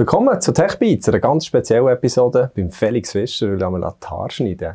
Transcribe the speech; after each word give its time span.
Willkommen 0.00 0.40
zu 0.40 0.54
TechBeats, 0.54 1.10
einer 1.10 1.18
ganz 1.18 1.44
speziellen 1.44 1.88
Episode 1.88 2.50
beim 2.56 2.70
Felix 2.70 3.12
Fischer, 3.12 3.60
weil 3.60 3.70
wir 3.70 3.94
die 4.02 4.06
Haare 4.06 4.30
schneiden. 4.30 4.72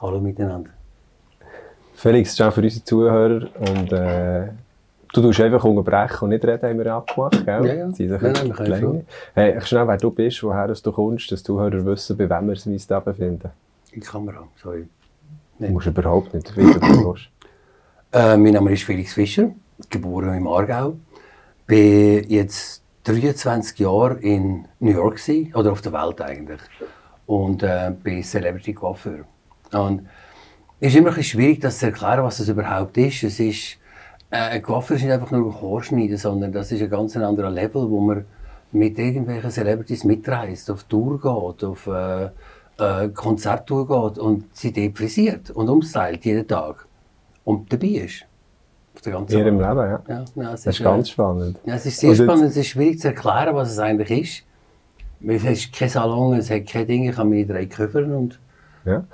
Hallo 0.00 0.18
miteinander. 0.18 0.70
Felix, 1.92 2.30
das 2.34 2.40
ist 2.40 2.40
auch 2.40 2.54
für 2.54 2.62
unsere 2.62 2.84
Zuhörer 2.86 3.48
und 3.58 3.92
äh, 3.92 4.48
du 5.12 5.20
tust 5.20 5.40
einfach 5.42 5.62
unterbrechen 5.64 6.24
und 6.24 6.30
nicht 6.30 6.46
reden, 6.46 6.70
haben 6.70 6.78
wir 6.78 6.94
abgemacht, 6.94 7.44
gell? 7.44 7.66
Ja, 7.66 7.74
ja. 7.74 7.92
Sie 7.92 8.06
Nein, 8.06 8.20
nein, 8.22 8.46
wir 8.46 8.54
können 8.54 8.80
schon. 8.80 9.06
Hey, 9.34 9.60
schnell, 9.60 9.86
wer 9.86 9.98
du 9.98 10.10
bist, 10.10 10.42
woher 10.42 10.68
du 10.68 10.92
kommst, 10.92 11.30
dass 11.30 11.42
die 11.42 11.46
Zuhörer 11.46 11.84
wissen, 11.84 12.16
bei 12.16 12.30
wem 12.30 12.48
wir 12.48 12.72
uns 12.72 12.86
da 12.86 12.98
befinden. 13.00 13.50
In 13.92 14.00
die 14.00 14.06
Kamera, 14.06 14.42
sorry. 14.56 14.88
Du 15.58 15.68
musst 15.68 15.86
überhaupt 15.86 16.32
nicht 16.32 16.56
wissen, 16.56 16.80
was 16.80 16.92
du 16.92 17.08
willst. 17.10 17.28
Äh, 18.10 18.38
mein 18.38 18.54
Name 18.54 18.72
ist 18.72 18.84
Felix 18.84 19.12
Fischer, 19.12 19.50
geboren 19.90 20.34
im 20.34 20.48
Aargau. 20.48 20.96
Bin 21.66 22.24
jetzt 22.30 22.85
23 23.06 23.78
Jahre 23.78 24.18
in 24.18 24.66
New 24.80 24.90
York 24.90 25.16
gewesen, 25.16 25.54
oder 25.54 25.70
auf 25.70 25.80
der 25.80 25.92
Welt 25.92 26.20
eigentlich. 26.20 26.60
Und 27.26 27.62
äh, 27.62 27.92
bin 28.02 28.22
Celebrity 28.22 28.74
Coiffeur. 28.74 29.24
Und 29.72 30.06
es 30.80 30.88
ist 30.88 30.96
immer 30.96 31.14
ein 31.14 31.22
schwierig, 31.22 31.60
das 31.60 31.78
zu 31.78 31.86
erklären, 31.86 32.24
was 32.24 32.38
das 32.38 32.48
überhaupt 32.48 32.96
ist. 32.98 33.22
Es 33.22 33.38
ist, 33.38 33.78
äh, 34.30 34.36
ein 34.36 34.62
Coiffeur 34.62 34.96
ist 34.96 35.04
nicht 35.04 35.12
einfach 35.12 35.30
nur 35.30 35.60
Haarschneiden, 35.60 36.16
sondern 36.16 36.50
das 36.52 36.72
ist 36.72 36.82
ein 36.82 36.90
ganz 36.90 37.16
anderer 37.16 37.50
Level, 37.50 37.88
wo 37.88 38.00
man 38.00 38.24
mit 38.72 38.98
irgendwelchen 38.98 39.50
Celebrities 39.50 40.02
mitreist, 40.02 40.68
auf 40.70 40.84
Tour 40.84 41.20
geht, 41.20 41.64
auf 41.64 41.86
äh, 41.86 42.30
äh, 42.78 43.08
Konzerttour 43.10 43.86
geht 43.86 44.18
und 44.18 44.44
sie 44.54 44.72
dort 44.72 44.98
frisiert 44.98 45.50
und 45.50 45.68
umstylt 45.68 46.24
jeden 46.24 46.46
Tag. 46.46 46.86
Und 47.44 47.72
dabei 47.72 47.86
ist. 47.86 48.26
Auf 48.96 49.02
der 49.02 49.12
ganzen 49.12 49.38
ihrem 49.38 49.58
Welt. 49.58 49.68
Leben, 49.68 49.78
ja. 49.90 50.02
Ja, 50.08 50.22
es 50.22 50.34
Das 50.64 50.66
ist 50.66 50.80
äh, 50.80 50.84
ganz 50.84 51.10
spannend. 51.10 51.58
ja, 51.64 51.74
es 51.74 51.86
ist 51.86 52.00
sehr 52.00 52.10
Und 52.10 52.16
jetzt- 52.16 52.24
spannend, 52.26 52.44
es 52.48 52.56
ist 52.56 52.66
schwierig 52.68 52.98
zu 53.00 53.08
erklären, 53.08 53.54
was 53.54 53.70
es 53.70 53.78
eigentlich 53.78 54.10
ist. 54.10 54.42
Es 55.28 55.44
ist 55.44 55.72
kein 55.72 55.88
Salon, 55.88 56.34
es 56.34 56.50
hat 56.50 56.66
keine 56.66 56.86
Dinge, 56.86 57.10
ich 57.10 57.16
habe 57.16 57.28
meine 57.28 57.46
drei 57.46 57.66
Koffer 57.66 58.00
und 58.04 58.38
Ja. 58.84 59.04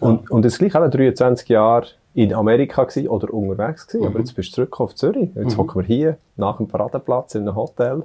Und, 0.00 0.30
und 0.30 0.44
jetzt 0.44 0.58
gleich 0.58 0.74
eben 0.74 0.90
23 0.90 1.48
Jahre 1.48 1.86
in 2.14 2.32
Amerika 2.34 2.84
gewesen, 2.84 3.08
oder 3.08 3.32
unterwegs 3.32 3.86
gewesen, 3.86 4.06
aber 4.06 4.18
jetzt 4.20 4.34
bist 4.34 4.50
du 4.50 4.54
zurück 4.56 4.80
auf 4.80 4.94
Zürich. 4.94 5.30
Jetzt 5.34 5.56
hocken 5.56 5.80
wir 5.82 5.86
hier 5.86 6.16
nach 6.36 6.56
dem 6.58 6.66
Paradeplatz 6.68 7.34
in 7.34 7.42
einem 7.42 7.56
Hotel 7.56 8.02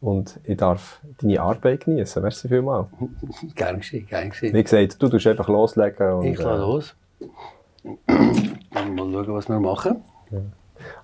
und 0.00 0.38
ich 0.44 0.56
darf 0.56 1.00
deine 1.20 1.40
Arbeit 1.40 1.84
genießen. 1.84 2.22
Merci 2.22 2.48
vielmals. 2.48 2.88
Gern 3.54 3.78
geschehen, 3.78 4.06
gern 4.06 4.30
geschehen. 4.30 4.54
Wie 4.54 4.62
gesagt, 4.62 5.00
du 5.02 5.08
tust 5.08 5.26
einfach 5.26 5.48
loslegen. 5.48 6.12
Und, 6.12 6.24
Ich 6.24 6.38
lasse 6.38 6.60
los. 6.60 6.94
Dann 8.06 8.94
mal 8.94 9.12
schauen, 9.12 9.34
was 9.34 9.48
wir 9.48 9.60
machen. 9.60 10.02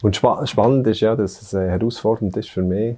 Und 0.03 0.17
spa 0.17 0.47
spannend 0.47 0.86
ist 0.86 1.00
ja, 1.00 1.17
dass 1.17 1.42
es 1.42 1.53
äh, 1.53 1.69
herausfordernd 1.69 2.36
ist 2.36 2.50
für 2.50 2.62
mich. 2.62 2.97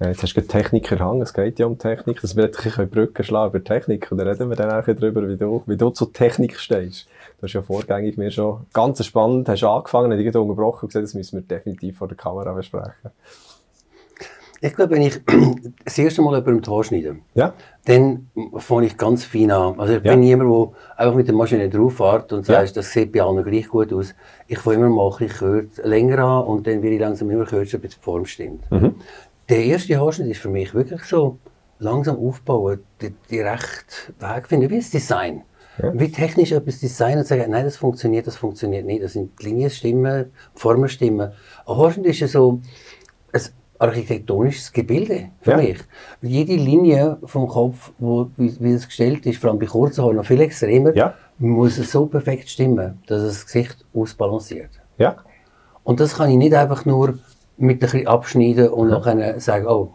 Äh, 0.00 0.08
jetzt 0.08 0.22
hast 0.22 0.34
du 0.34 0.40
Technik 0.40 0.90
erhangen, 0.90 1.22
es 1.22 1.34
geht 1.34 1.58
ja 1.58 1.66
um 1.66 1.78
Technik, 1.78 2.20
dass 2.20 2.36
wir 2.36 2.50
ein 2.78 2.90
Brücken 2.90 3.24
schlagen 3.24 3.50
über 3.50 3.64
Technik 3.64 4.10
und 4.10 4.18
dann 4.18 4.28
reden 4.28 4.48
wir 4.48 4.56
dann 4.56 4.70
auch 4.70 4.84
darüber, 4.84 5.28
wie 5.28 5.36
du, 5.36 5.62
wie 5.66 5.76
du 5.76 5.90
zur 5.90 6.12
Technik 6.12 6.58
stehst. 6.58 7.06
Du 7.38 7.44
hast 7.44 7.52
ja 7.52 7.62
vorgängig 7.62 8.16
mir 8.16 8.30
schon 8.30 8.66
ganz 8.72 9.04
spannend, 9.04 9.48
hast 9.48 9.62
angefangen, 9.64 10.10
hast 10.12 10.18
dich 10.18 10.34
unterbrochen 10.34 10.82
und 10.82 10.88
gesagt, 10.88 11.04
das 11.04 11.14
müssen 11.14 11.38
wir 11.38 11.42
definitiv 11.42 11.98
vor 11.98 12.08
der 12.08 12.16
Kamera 12.16 12.52
besprechen. 12.52 13.10
Ich 14.66 14.74
glaube, 14.74 14.92
wenn 14.94 15.02
ich 15.02 15.20
das 15.84 15.98
erste 15.98 16.22
Mal 16.22 16.36
jemandem 16.38 16.62
die 16.62 16.70
Haare 16.70 16.84
schneide, 16.84 17.16
Ja? 17.34 17.52
dann 17.84 18.30
fange 18.56 18.86
ich 18.86 18.96
ganz 18.96 19.24
fein 19.24 19.50
an. 19.50 19.78
Also 19.78 19.94
ich 19.96 20.02
Ja. 20.04 20.12
bin 20.12 20.20
niemand, 20.20 20.50
der 20.50 20.98
einfach 20.98 21.14
mit 21.16 21.28
der 21.28 21.34
Maschine 21.34 21.68
drauf 21.68 21.96
fährt 21.96 22.32
und 22.32 22.48
Ja. 22.48 22.60
sagt, 22.64 22.78
das 22.78 22.90
sieht 22.90 23.12
bei 23.12 23.20
allen 23.20 23.44
gleich 23.44 23.68
gut 23.68 23.92
aus. 23.92 24.14
Ich 24.46 24.58
fange 24.58 24.76
immer 24.76 24.88
mal 24.88 25.10
ein 25.12 25.18
bisschen 25.28 25.70
länger 25.82 26.18
an 26.20 26.44
und 26.44 26.66
dann 26.66 26.82
werde 26.82 26.94
ich 26.94 27.00
langsam 27.00 27.28
immer 27.30 27.44
kürzer, 27.44 27.76
bis 27.76 27.96
die 27.96 28.00
Form 28.00 28.24
stimmt. 28.24 28.70
Mhm. 28.70 28.94
Der 29.50 29.62
erste 29.64 30.00
Haarschnitt 30.00 30.28
ist 30.30 30.40
für 30.40 30.48
mich 30.48 30.72
wirklich 30.74 31.02
so 31.04 31.36
langsam 31.78 32.16
aufbauen, 32.16 32.80
die, 33.02 33.14
die 33.30 33.40
rechte 33.40 34.14
Weg 34.18 34.48
finden, 34.48 34.70
wie 34.70 34.78
das 34.78 34.88
Design. 34.88 35.42
Ja. 35.76 35.92
Wie 35.92 36.10
technisch 36.10 36.52
etwas 36.52 36.80
designen 36.80 37.18
und 37.18 37.26
sagen, 37.26 37.50
nein, 37.50 37.64
das 37.66 37.76
funktioniert, 37.76 38.26
das 38.26 38.36
funktioniert 38.36 38.86
nicht. 38.86 39.02
Das 39.02 39.12
sind 39.12 39.42
Linien 39.42 39.68
stimmen, 39.70 40.32
Formen 40.54 40.88
stimmen. 40.88 41.32
Ein 41.66 41.76
Haarschnitt 41.76 42.06
ist 42.06 42.20
ja 42.20 42.28
so 42.28 42.60
ein 43.34 43.40
architektonisches 43.78 44.72
Gebilde 44.72 45.30
für 45.40 45.52
Ja. 45.52 45.56
mich. 45.56 45.78
Jede 46.22 46.54
Linie 46.54 47.18
vom 47.24 47.48
Kopf, 47.48 47.92
wo, 47.98 48.30
wie, 48.36 48.54
wie 48.60 48.72
es 48.72 48.86
gestellt 48.86 49.26
ist, 49.26 49.40
vor 49.40 49.50
allem 49.50 49.58
bei 49.58 49.66
kurzen 49.66 50.02
Haaren 50.04 50.16
noch 50.16 50.24
viel 50.24 50.40
extremer, 50.40 50.94
Ja. 50.96 51.14
muss 51.38 51.78
es 51.78 51.90
so 51.92 52.06
perfekt 52.06 52.48
stimmen, 52.48 52.98
dass 53.06 53.22
es 53.22 53.34
das 53.34 53.46
Gesicht 53.46 53.84
ausbalanciert. 53.94 54.70
Ja? 54.98 55.16
Und 55.82 56.00
das 56.00 56.14
kann 56.16 56.30
ich 56.30 56.36
nicht 56.36 56.54
einfach 56.54 56.84
nur 56.84 57.18
mit 57.56 57.76
ein 57.76 57.78
bisschen 57.80 58.06
abschneiden 58.06 58.68
und 58.68 58.88
nachher 58.88 59.38
sagen, 59.40 59.66
oh, 59.66 59.92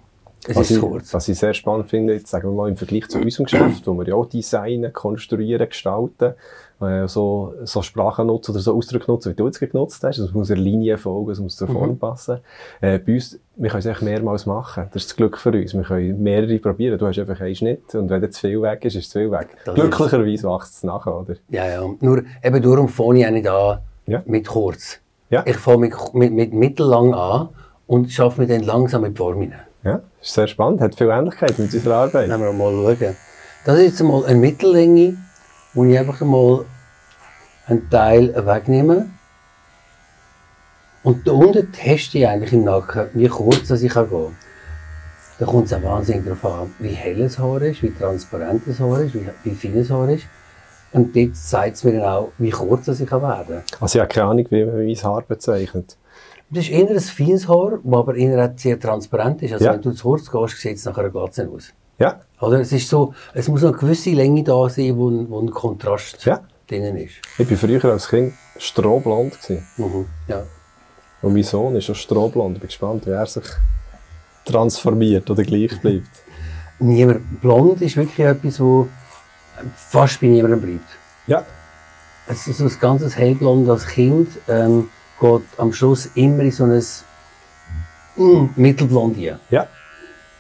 es 0.48 0.56
Was 0.56 0.72
ist 0.72 0.78
ich, 0.78 0.82
kurz. 0.82 1.14
was 1.14 1.28
ich 1.28 1.38
sehr 1.38 1.54
spannend 1.54 1.90
finde, 1.90 2.14
jetzt 2.14 2.28
sagen 2.28 2.48
wir 2.50 2.54
mal 2.56 2.70
im 2.70 2.78
Vergleich 2.78 3.08
zu 3.10 3.20
unserem 3.20 3.46
Geschäft, 3.46 3.86
wo 3.88 3.94
wir 3.96 4.08
ja 4.08 4.16
auch 4.16 4.26
designen, 4.26 4.94
konstruieren, 4.94 5.68
gestalten, 5.68 6.34
äh, 6.82 7.08
so, 7.08 7.54
so 7.64 7.82
Sprachen 7.82 8.28
nutzen 8.28 8.52
oder 8.52 8.60
so 8.62 8.76
Ausdrücke 8.76 9.10
nutzen, 9.12 9.32
wie 9.32 9.36
du 9.36 9.46
jetzt 9.46 9.60
genutzt 9.60 10.04
hast. 10.04 10.18
Es 10.18 10.34
muss 10.34 10.50
eine 10.52 10.62
Linie 10.62 10.98
folgen, 10.98 11.32
es 11.32 11.40
muss 11.40 11.56
zur 11.58 11.68
Form 11.68 11.98
passen. 11.98 12.40
Äh, 12.82 13.00
bei 13.00 13.16
uns, 13.16 13.40
wir 13.56 13.70
können 13.70 13.80
es 13.80 13.86
echt 13.86 14.02
mehrmals 14.02 14.46
machen. 14.46 14.86
Das 14.94 15.04
ist 15.04 15.12
das 15.12 15.16
Glück 15.18 15.38
für 15.38 15.52
uns. 15.52 15.74
Wir 15.74 15.84
können 15.84 16.22
mehrere 16.22 16.58
probieren. 16.60 16.98
Du 16.98 17.08
hast 17.08 17.20
einfach 17.20 17.40
einen 17.42 17.56
Schnitt 17.56 17.94
und 17.96 18.10
wenn 18.10 18.32
zu 18.32 18.42
viel 18.42 18.62
weg 18.62 18.86
ist, 18.86 18.96
ist 18.96 19.12
zu 19.12 19.20
viel 19.20 19.32
weg. 19.32 19.50
Das 19.66 19.76
Glücklicherweise 19.76 20.48
wächst 20.48 20.76
es 20.76 20.84
nachher, 20.84 21.18
oder? 21.20 21.36
Ja, 21.50 21.68
ja. 21.68 21.84
Nur 22.00 22.24
eben 22.44 22.62
darum 22.62 22.88
fange 22.88 23.20
ich 23.20 23.28
auch 23.28 23.32
nicht 23.32 23.48
an 23.48 23.80
Ja. 24.08 24.24
mit 24.26 24.48
kurz. 24.48 25.00
Ja. 25.30 25.44
Ich 25.46 25.58
fange 25.58 25.88
mit, 25.88 25.94
mit, 26.14 26.34
mit 26.34 26.54
mittellang 26.54 27.14
an 27.14 27.50
und 27.88 28.12
schaffe 28.12 28.42
mir 28.42 28.48
dann 28.48 28.64
langsam 28.64 29.04
die 29.04 29.16
Form 29.16 29.42
hinein. 29.42 29.60
Ja, 29.84 30.02
ist 30.22 30.34
sehr 30.34 30.48
spannend, 30.48 30.82
hat 30.82 30.96
viel 30.96 31.10
Ähnlichkeit 31.10 31.58
mit 31.58 31.74
unserer 31.74 31.96
Arbeit. 31.96 32.30
Dann 32.30 32.42
wir 32.42 32.52
mal 32.52 32.72
schauen. 32.72 33.16
Das 33.66 33.78
ist 33.78 33.84
jetzt 34.00 34.04
mal 34.04 34.26
eine 34.26 34.38
Mittellänge, 34.40 35.18
wo 35.74 35.86
ich 35.86 35.98
einfach 35.98 36.22
mal 36.22 36.66
einen 37.68 37.90
Teil 37.90 38.34
wegnehme. 38.46 39.10
Und 41.04 41.28
da 41.28 41.32
unten 41.32 41.72
teste 41.72 42.18
ich 42.18 42.28
eigentlich 42.28 42.54
im 42.54 42.64
Nacken, 42.66 43.08
wie 43.14 43.28
kurz 43.28 43.68
das 43.70 43.82
ich 43.82 43.92
kann 43.94 44.10
gehen 44.10 44.36
Da 45.40 45.46
kommt 45.46 45.68
es 45.68 45.74
auch 45.74 45.82
wahnsinnig 45.84 46.26
darauf 46.26 46.46
an, 46.46 46.76
wie 46.80 46.90
hell 46.90 47.18
das 47.20 47.40
Haar 47.40 47.62
ist, 47.62 47.82
wie 47.82 47.92
transparent 47.94 48.64
das 48.66 48.80
Haar 48.80 49.00
ist, 49.02 49.14
wie, 49.14 49.28
wie 49.44 49.56
fein 49.56 49.76
das 49.80 49.90
Haar 49.90 50.10
ist. 50.10 50.26
Und 50.92 51.16
dort 51.16 51.36
zeigt 51.36 51.78
es 51.78 51.84
mir 51.84 51.94
dann 51.94 52.04
auch, 52.04 52.32
wie 52.38 52.50
kurz 52.50 52.86
das 52.86 53.00
ich 53.00 53.08
kann 53.08 53.22
werden 53.22 53.48
kann. 53.48 53.64
Also 53.80 53.98
ich 53.98 54.02
habe 54.02 54.12
keine 54.14 54.28
Ahnung, 54.28 54.46
wie 54.50 54.66
man 54.66 54.76
mein 54.86 54.96
Haar 54.96 55.22
bezeichnet. 55.22 55.98
Das 56.50 56.64
ist 56.66 56.72
eher 56.72 56.90
ein 56.90 57.00
feines 57.00 57.48
Haar, 57.48 57.80
das 57.84 57.94
aber 57.94 58.16
eher 58.16 58.54
sehr 58.58 58.80
transparent 58.80 59.42
ist. 59.44 59.54
Also 59.54 59.66
Ja. 59.66 59.74
wenn 59.74 59.82
du 59.82 59.92
zu 59.92 60.04
kurz 60.04 60.30
gehst, 60.32 60.58
sieht 60.58 60.78
es 60.78 60.86
nachher 60.86 61.02
eine 61.02 61.12
Glatze 61.12 61.48
aus. 61.48 61.70
Ja, 62.00 62.22
Oder 62.42 62.62
es 62.62 62.72
ist 62.72 62.88
so, 62.88 63.14
es 63.34 63.48
muss 63.48 63.64
eine 63.64 63.74
gewisse 63.74 64.12
Länge 64.12 64.44
da 64.44 64.70
sein, 64.70 64.96
wo, 64.98 65.10
ein- 65.10 65.30
wo 65.30 65.42
ein 65.42 65.50
Kontrast 65.52 66.24
Ja. 66.26 66.40
drinnen 66.68 66.96
ist. 66.98 67.16
ich 67.38 67.50
war 67.50 67.58
früher 67.58 67.84
als 67.86 68.08
Kind 68.08 68.34
strohblond. 68.58 69.42
Gewesen. 69.42 69.68
Mhm. 69.78 70.06
Ja. 70.28 70.44
Und 71.22 71.34
mein 71.34 71.44
Sohn 71.44 71.76
ist 71.76 71.90
auch 71.90 71.96
strohblond. 71.96 72.56
Ich 72.56 72.62
bin 72.62 72.68
gespannt, 72.68 73.06
wie 73.06 73.12
er 73.12 73.26
sich 73.26 73.44
transformiert 74.46 75.30
oder 75.30 75.44
gleich 75.44 75.80
bleibt. 75.82 76.08
Niemand, 76.80 77.42
blond 77.42 77.82
ist 77.82 77.98
wirklich 77.98 78.26
etwas, 78.26 78.60
wo 78.60 78.88
fast 79.76 80.22
bei 80.22 80.28
niemandem 80.28 80.62
bleibt. 80.62 80.90
Ja, 81.28 81.44
Es 82.28 82.48
ist 82.48 82.60
so 82.60 82.66
ein 82.66 82.72
ganzes 82.80 83.18
hellblond 83.18 83.68
als 83.70 83.86
Kind, 83.88 84.30
ähm, 84.48 84.90
geht 85.20 85.42
am 85.58 85.74
Schluss 85.74 86.06
immer 86.16 86.44
in 86.44 86.52
so 86.52 86.64
ein 86.64 86.82
mm, 88.16 88.50
mittelblond 88.56 89.18
hier. 89.18 89.40
ja. 89.50 89.68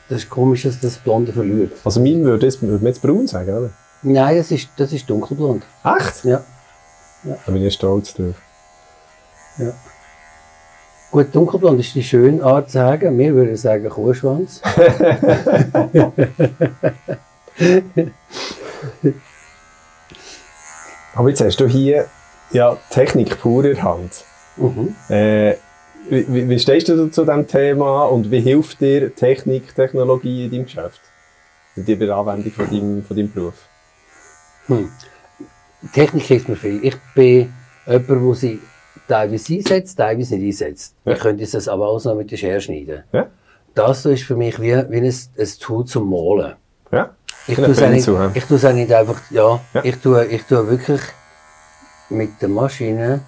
Das 0.09 0.23
ist 0.23 0.29
komisch, 0.29 0.63
dass 0.63 0.79
das 0.79 0.97
Blonde 0.97 1.31
verliert. 1.31 1.73
Also 1.85 2.01
mein 2.01 2.23
würde 2.23 2.45
jetzt, 2.47 2.61
würde 2.61 2.85
jetzt 2.85 3.01
braun 3.01 3.27
sagen, 3.27 3.55
oder? 3.55 3.69
Nein, 4.01 4.37
das 4.37 4.49
ist, 4.51 4.69
das 4.77 4.91
ist 4.91 5.09
dunkelblond. 5.09 5.63
Echt? 5.83 6.25
Ja. 6.25 6.43
Da 7.23 7.51
bin 7.51 7.63
ich 7.63 7.73
stolz 7.73 8.13
drauf. 8.13 8.35
ja. 9.57 9.71
Gut, 11.11 11.33
dunkelblond 11.33 11.79
ist 11.79 11.95
die 11.95 12.03
schöne 12.03 12.43
Art 12.43 12.67
zu 12.69 12.73
sagen. 12.73 13.17
Wir 13.17 13.33
würden 13.33 13.55
sagen 13.55 13.89
Kuhschwanz. 13.89 14.61
Aber 21.15 21.29
jetzt 21.29 21.41
hast 21.41 21.59
du 21.59 21.67
hier 21.67 22.05
ja 22.51 22.77
Technik 22.91 23.41
pur 23.41 23.65
in 23.65 23.73
der 23.75 23.83
Hand. 23.83 24.23
Mhm. 24.55 24.95
Äh, 25.09 25.55
wie, 26.09 26.25
wie- 26.33 26.49
wie 26.49 26.59
stehst 26.59 26.89
du 26.89 27.09
zu 27.09 27.21
diesem 27.23 27.47
Thema 27.47 28.05
und 28.05 28.29
wie 28.31 28.39
hilft 28.41 28.81
dir 28.81 29.13
Technik, 29.15 29.73
Technologie 29.75 30.45
in 30.45 30.51
deinem 30.51 30.63
Geschäft? 30.65 31.01
In 31.75 31.85
der 31.85 31.95
bei 31.95 32.05
der 32.05 32.15
Anwendung 32.15 32.51
von 32.51 32.65
deinem, 32.69 33.03
von 33.03 33.15
deinem 33.17 33.31
Beruf? 33.31 33.53
Hm. 34.67 34.89
Technik 35.93 36.23
hilft 36.23 36.49
mir 36.49 36.55
viel. 36.55 36.79
Ich 36.83 36.95
bin 37.15 37.53
jemand, 37.87 38.09
der 38.09 38.33
sie 38.35 38.59
teilweise 39.07 39.53
einsetzt, 39.53 39.97
teilweise 39.97 40.35
nicht 40.35 40.61
einsetzt. 40.61 40.95
Ja. 41.05 41.13
Ich 41.13 41.19
könnte 41.19 41.45
das 41.49 41.67
aber 41.67 41.87
alles 41.89 42.05
noch 42.05 42.15
mit 42.15 42.29
der 42.31 42.37
Schere 42.37 42.59
schneiden. 42.61 43.03
Ja? 43.13 43.27
Das 43.75 44.05
ist 44.05 44.23
für 44.23 44.35
mich 44.35 44.59
wie, 44.59 44.73
wie 44.89 44.97
ein, 44.97 45.05
ein 45.05 45.47
Tool 45.59 45.85
zum 45.85 46.09
Malen. 46.09 46.55
Ja? 46.91 47.15
Ich 47.47 47.57
Ein 47.57 47.63
tue 47.65 47.73
es 47.73 47.81
auch 47.81 47.89
nicht, 47.89 48.35
ich 48.37 48.43
tue 48.45 48.57
es 48.57 48.65
auch 48.65 48.73
nicht 48.73 48.91
einfach, 48.91 49.19
ja, 49.31 49.59
Ja. 49.73 49.83
Ich, 49.83 49.95
tue, 49.97 50.25
ich 50.25 50.43
tue 50.43 50.67
wirklich 50.69 51.01
mit 52.09 52.41
der 52.41 52.49
Maschine 52.49 53.21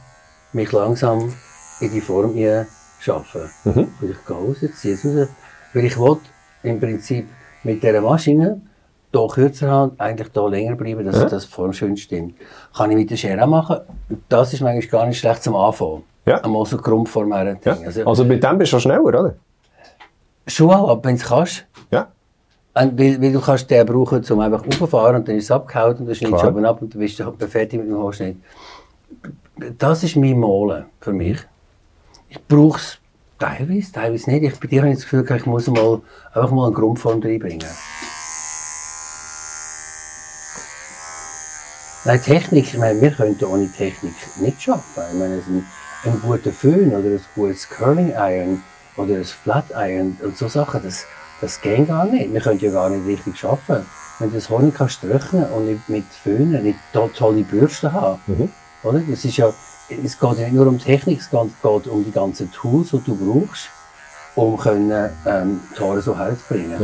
mich 0.54 0.72
langsam 0.72 1.34
in 1.82 1.92
die 1.92 2.02
Form 2.02 2.34
hier 2.34 2.68
schaffen. 3.00 3.42
Mhm. 3.66 3.88
Und 4.02 4.12
ich 4.12 4.26
gehe 4.26 4.36
raus, 4.36 4.58
ziehe 4.80 4.94
es 4.94 5.06
raus, 5.06 5.28
weil 5.74 5.86
ich 5.86 5.98
will 6.00 6.18
im 6.64 6.80
Prinzip 6.80 7.28
mit 7.64 7.82
dieser 7.82 8.02
Maschine 8.02 8.62
hier 9.14 9.28
kürzer 9.28 9.70
haben, 9.70 9.92
eigentlich 9.98 10.30
hier 10.34 10.50
länger 10.50 10.76
bleiben, 10.76 11.06
dass 11.06 11.18
Ja. 11.18 11.26
das 11.26 11.46
Form 11.46 11.74
schön 11.74 11.98
stimmt. 11.98 12.36
Kann 12.76 12.92
ich 12.92 12.98
mit 12.98 13.10
der 13.10 13.18
Schere 13.18 13.44
auch 13.44 13.48
machen. 13.48 13.78
Das 14.30 14.54
ist 14.54 14.62
manchmal 14.62 14.88
gar 15.02 15.06
nicht 15.08 15.20
schlecht 15.20 15.44
zum 15.44 15.56
Anfangen. 15.56 16.04
Ja. 16.26 16.38
Einmal 16.44 16.66
so 16.66 16.78
Grundform. 16.78 17.30
Ja. 17.32 17.78
Also, 17.86 18.06
Also 18.06 18.24
mit 18.26 18.44
dem 18.44 18.58
bist 18.58 18.72
du 18.72 18.76
schon 18.80 18.82
schneller, 18.82 19.04
oder? 19.04 19.36
schon 20.48 20.70
auch, 20.72 21.04
wenn 21.04 21.16
du 21.16 21.22
es 21.22 21.28
kannst. 21.28 21.66
Ja. 21.92 22.08
Und 22.74 22.98
Weil, 23.00 23.22
weil 23.22 23.32
du 23.34 23.42
kannst 23.42 23.70
den 23.70 23.86
brauchen, 23.86 24.24
um 24.30 24.40
einfach 24.40 24.64
raufzufahren 24.66 25.18
und 25.18 25.28
dann 25.28 25.36
ist 25.36 25.46
es 25.46 25.52
abgehauen 25.52 25.98
und 25.98 26.06
dann 26.08 26.16
schneidest 26.16 26.44
du 26.44 26.48
oben 26.48 26.66
ab 26.66 26.82
und 26.82 26.94
dann 26.94 27.00
bist 27.00 27.20
du 27.20 27.26
halt 27.26 27.44
fertig 27.44 27.80
mit 27.80 27.90
dem 27.90 27.98
Haarschnitt. 28.02 28.38
Das 29.78 30.04
ist 30.04 30.16
mein 30.16 30.40
Malen 30.40 30.86
für 31.00 31.12
mich. 31.14 31.38
Ich 32.32 32.48
brauche 32.48 32.80
es 32.80 32.98
teilweise, 33.38 33.92
teilweise 33.92 34.30
nicht. 34.30 34.44
Ich, 34.44 34.58
bei 34.58 34.68
dir 34.68 34.84
habe 34.84 34.92
ich 34.92 35.00
das 35.00 35.04
Gefühl, 35.04 35.30
ich 35.36 35.46
muss 35.46 35.68
mal, 35.68 36.02
einfach 36.34 36.52
mal 36.52 36.68
eine 36.68 36.76
Grundform 36.76 37.22
reinbringen. 37.22 37.68
Nein, 42.06 42.22
Technik, 42.22 42.74
ich 42.74 42.78
meine, 42.78 43.02
wir 43.02 43.12
könnten 43.12 43.44
ohne 43.44 43.70
Technik 43.70 44.14
nicht 44.38 44.70
arbeiten. 44.70 45.12
Ich 45.12 45.20
meine, 45.20 45.36
ein, 45.36 45.68
ein 46.06 46.22
guter 46.22 46.54
Föhn 46.54 46.96
oder 46.96 47.00
ein 47.00 47.22
gutes 47.36 47.70
Curling 47.70 48.14
Iron 48.16 48.64
oder 48.96 49.16
ein 49.16 49.26
Flat 49.26 49.66
Iron 49.76 50.18
und 50.24 50.38
so 50.38 50.48
Sachen, 50.48 50.84
das, 50.84 51.06
das 51.42 51.60
geht 51.60 51.90
gar 51.90 52.06
nicht. 52.06 52.32
Wir 52.32 52.40
können 52.40 52.60
ja 52.60 52.72
gar 52.72 52.90
nicht 52.90 53.06
richtig 53.06 53.44
arbeiten. 53.44 53.86
Wenn 54.20 54.30
du 54.30 54.36
das 54.36 54.50
Honig 54.50 54.74
kannst 54.74 55.02
trocknen 55.02 55.52
und 55.52 55.66
nicht 55.66 55.90
mit 55.90 56.06
Föhnen, 56.06 56.64
nicht 56.64 56.80
to 56.94 57.10
tolle 57.10 57.44
Bürsten 57.44 57.92
haben. 57.92 58.22
Mhm. 58.28 58.50
Oder? 58.84 59.02
Das 59.02 59.26
ist 59.26 59.36
ja, 59.36 59.54
es 60.04 60.20
geht 60.20 60.38
ja 60.38 60.46
nicht 60.46 60.54
nur 60.54 60.68
um 60.68 60.80
Technik, 60.80 61.20
es 61.20 61.30
geht, 61.30 61.88
um 61.88 62.04
die 62.04 62.12
ganzen 62.12 62.52
Tools, 62.52 62.90
die 62.92 63.02
du 63.06 63.16
brauchst, 63.16 63.70
um 64.36 64.58
können, 64.58 65.10
ähm, 65.26 65.60
die 65.78 65.84
Haare 65.84 66.02
so 66.02 66.18
herzubringen. 66.18 66.78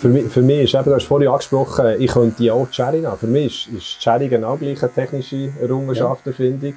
Für 0.00 0.08
mich, 0.08 0.32
für 0.32 0.42
mich 0.42 0.62
ist 0.62 0.74
eben, 0.74 0.84
du 0.84 0.94
hast 0.94 1.06
vorhin 1.06 1.28
angesprochen, 1.28 1.96
ich 1.98 2.10
könnte 2.10 2.42
ja 2.44 2.52
auch 2.54 2.66
die 2.66 2.72
Cherry 2.72 3.00
nehmen. 3.00 3.16
Für 3.18 3.26
mich 3.26 3.68
ist, 3.68 3.76
ist 3.76 3.96
die 3.96 4.02
Cherry 4.02 4.28
genau 4.28 4.56
gleich 4.56 4.82
eine 4.82 4.92
technische 4.92 5.52
Errungenschaft, 5.60 6.22
finde 6.36 6.68
ich. 6.68 6.74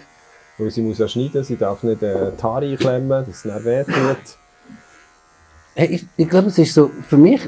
Weil 0.58 0.72
sie 0.72 0.82
muss 0.82 1.00
ja 1.00 1.08
schneiden, 1.08 1.44
sie 1.44 1.58
darf 1.58 1.84
nicht 1.84 2.02
äh, 2.02 2.32
die 2.32 2.44
Haare 2.44 2.66
einklemmen, 2.66 3.26
dass 3.26 3.28
es 3.28 3.46
nicht 3.46 3.66
weh 3.66 3.84
tut. 3.84 4.38
Hey, 5.76 5.88
ich, 5.88 6.06
ich 6.16 6.30
glaube, 6.30 6.48
es 6.48 6.58
ist 6.58 6.74
so, 6.74 6.90
für 7.08 7.18
mich 7.18 7.42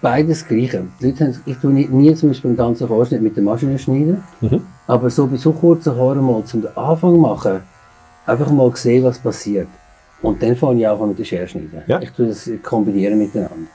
beides 0.00 0.46
Gleiche. 0.46 0.84
Die 1.00 1.06
Leute 1.06 1.24
haben, 1.26 1.42
ich 1.44 1.56
tue 1.58 1.72
nie, 1.72 1.86
nie 1.86 2.14
zum 2.14 2.28
Beispiel 2.30 2.50
einen 2.50 2.56
ganzen 2.56 2.88
Haarschnitt 2.88 3.22
mit 3.22 3.36
der 3.36 3.42
Maschine 3.42 3.78
schneiden, 3.78 4.22
Mhm. 4.40 4.66
aber 4.86 5.10
so 5.10 5.26
bei 5.26 5.36
so 5.36 5.52
kurzen 5.52 5.96
Haaren 5.96 6.24
mal 6.24 6.44
zum 6.44 6.66
Anfang 6.74 7.16
machen, 7.18 7.60
einfach 8.26 8.50
mal 8.50 8.74
sehen, 8.76 9.04
was 9.04 9.18
passiert. 9.18 9.68
Und 10.22 10.40
dann 10.42 10.54
fange 10.56 10.80
ich 10.80 10.86
auch 10.86 11.00
an 11.02 11.08
mit 11.08 11.18
der 11.18 11.24
Schere 11.24 11.48
schneiden. 11.48 11.82
Ja. 11.86 12.00
Ich 12.00 12.10
tue 12.12 12.28
das 12.28 12.48
kombinieren 12.62 13.18
miteinander. 13.18 13.66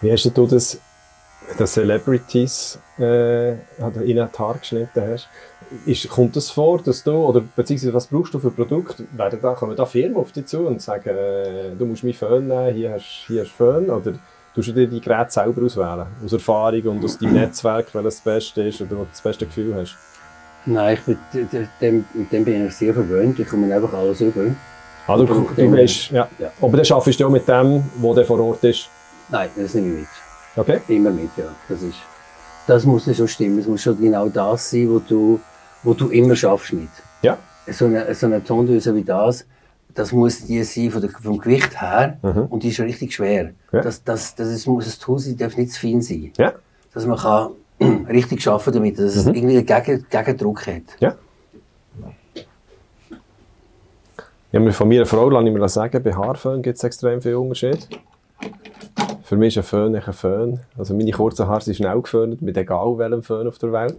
Wie 0.00 0.10
hast 0.10 0.24
du 0.36 0.46
das, 0.46 0.78
den 1.56 1.66
Celebrities 1.68 2.78
äh, 2.98 3.52
ihnen 3.52 3.58
die 4.04 4.38
Haare 4.38 4.58
geschnitten 4.58 5.02
hast? 5.12 5.28
Ist, 5.86 6.08
kommt 6.08 6.34
das 6.34 6.50
vor, 6.50 6.82
dass 6.82 7.02
du, 7.04 7.12
oder 7.12 7.40
beziehungsweise 7.54 7.94
was 7.94 8.08
brauchst 8.08 8.34
du 8.34 8.40
für 8.40 8.50
Produkte? 8.50 9.04
Werden 9.12 9.38
da, 9.40 9.54
kommen 9.54 9.76
da 9.76 9.86
Firmen 9.86 10.16
auf 10.16 10.32
dich 10.32 10.46
zu 10.46 10.66
und 10.66 10.82
sagen, 10.82 11.08
äh, 11.10 11.70
du 11.78 11.86
musst 11.86 12.02
meinen 12.02 12.12
Föhn 12.14 12.46
nehmen, 12.48 12.74
hier 12.74 12.92
hast 12.92 13.24
hier 13.28 13.42
hast 13.42 13.52
du 13.52 13.64
Föhn? 13.64 13.88
Oder 13.88 14.14
tust 14.54 14.68
du 14.68 14.72
dir 14.72 14.86
die 14.86 15.00
Geräte 15.00 15.30
selber 15.30 15.64
auswählen? 15.64 16.06
Aus 16.24 16.32
Erfahrung 16.32 16.82
und 16.82 17.04
aus 17.04 17.18
deinem 17.18 17.34
Netzwerk, 17.34 17.94
welches 17.94 18.16
das 18.16 18.20
Beste 18.24 18.62
ist 18.62 18.80
oder 18.80 18.92
wo 18.92 19.02
du 19.02 19.08
das 19.10 19.20
beste 19.20 19.46
Gefühl 19.46 19.74
hast? 19.74 19.96
Nein, 20.64 20.96
ich 20.96 21.16
bin, 21.32 21.68
dem, 21.80 22.04
dem 22.30 22.44
bin 22.44 22.66
ich 22.66 22.74
sehr 22.74 22.94
verwöhnt. 22.94 23.38
Ich 23.38 23.48
komme 23.48 23.74
einfach 23.74 23.92
alles 23.92 24.20
über. 24.20 24.46
Ah, 25.06 25.16
du, 25.16 25.24
du 25.26 25.48
immer. 25.56 25.78
weißt, 25.78 26.10
ja. 26.10 26.28
Ja. 26.38 26.52
Aber 26.60 26.76
dann 26.76 26.86
arbeitest 26.92 27.20
du 27.20 27.26
auch 27.26 27.30
mit 27.30 27.48
dem, 27.48 27.82
der 28.14 28.24
vor 28.24 28.40
Ort 28.40 28.62
ist. 28.64 28.88
Nein, 29.28 29.48
das 29.56 29.74
nehme 29.74 29.88
ich 29.88 30.00
mit. 30.00 30.08
Okay? 30.56 30.80
Immer 30.88 31.10
mit, 31.10 31.30
ja. 31.36 31.46
Das, 31.68 31.82
ist, 31.82 31.96
das 32.66 32.84
muss 32.84 33.06
ja 33.06 33.14
schon 33.14 33.26
stimmen. 33.26 33.58
Es 33.58 33.66
muss 33.66 33.82
schon 33.82 33.98
genau 33.98 34.28
das 34.28 34.70
sein, 34.70 34.88
wo 34.88 35.00
du, 35.00 35.40
wo 35.82 35.94
du 35.94 36.08
immer 36.10 36.36
schaffst 36.36 36.72
mit. 36.72 36.90
Ja. 37.22 37.38
So 37.66 37.86
eine, 37.86 38.14
so 38.14 38.26
eine 38.26 38.44
Tondöse 38.44 38.94
wie 38.94 39.02
das, 39.02 39.44
das 39.94 40.12
muss 40.12 40.44
die 40.46 40.62
sein 40.64 40.90
von 40.90 41.00
der, 41.00 41.10
vom 41.10 41.38
Gewicht 41.38 41.80
her 41.80 42.18
und 42.50 42.62
die 42.62 42.68
ist 42.68 42.76
schon 42.76 42.86
richtig 42.86 43.12
schwer. 43.14 43.44
Mhm. 43.44 43.50
Ja. 43.72 43.80
Das, 43.82 44.02
das, 44.04 44.34
das 44.34 44.48
ist, 44.48 44.66
muss 44.66 44.86
ein 44.86 45.00
Tool 45.00 45.18
sein, 45.18 45.36
darf 45.36 45.56
nicht 45.56 45.72
zu 45.72 45.80
fein 45.80 46.00
sein. 46.02 46.32
Ja. 46.38 46.52
Dass 46.94 47.06
man 47.06 47.18
kann 47.18 47.50
richtig 48.08 48.46
arbeiten 48.48 48.72
damit, 48.72 48.98
dass 48.98 49.16
es 49.16 49.26
irgendwie 49.26 49.58
einen 49.58 49.66
Gegen, 49.66 50.06
Gegendruck 50.10 50.66
hat. 50.66 50.82
Ja. 51.00 51.14
Ja, 54.52 54.60
mir- 54.60 54.72
von 54.72 54.88
meiner 54.88 55.06
Frau 55.06 55.30
lasse 55.30 55.46
ich 55.48 55.52
mir 55.54 55.68
sagen, 55.68 56.02
bei 56.02 56.12
Haarföhn 56.14 56.60
gibt 56.62 56.76
es 56.76 56.84
extrem 56.84 57.22
viel 57.22 57.36
Unterschied. 57.36 57.88
Für 59.24 59.36
mich 59.36 59.56
ist 59.56 59.64
ein 59.64 59.66
Föhn 59.66 59.92
nicht 59.92 60.06
ein 60.06 60.12
Föhn. 60.12 60.60
Also 60.76 60.94
meine 60.94 61.10
kurzen 61.10 61.46
Haare 61.46 61.62
sind 61.62 61.76
schnell 61.76 62.00
geföhnt, 62.02 62.42
mit 62.42 62.56
egal 62.58 62.98
welchem 62.98 63.22
Föhn 63.22 63.48
auf 63.48 63.56
der 63.58 63.72
Welt. 63.72 63.96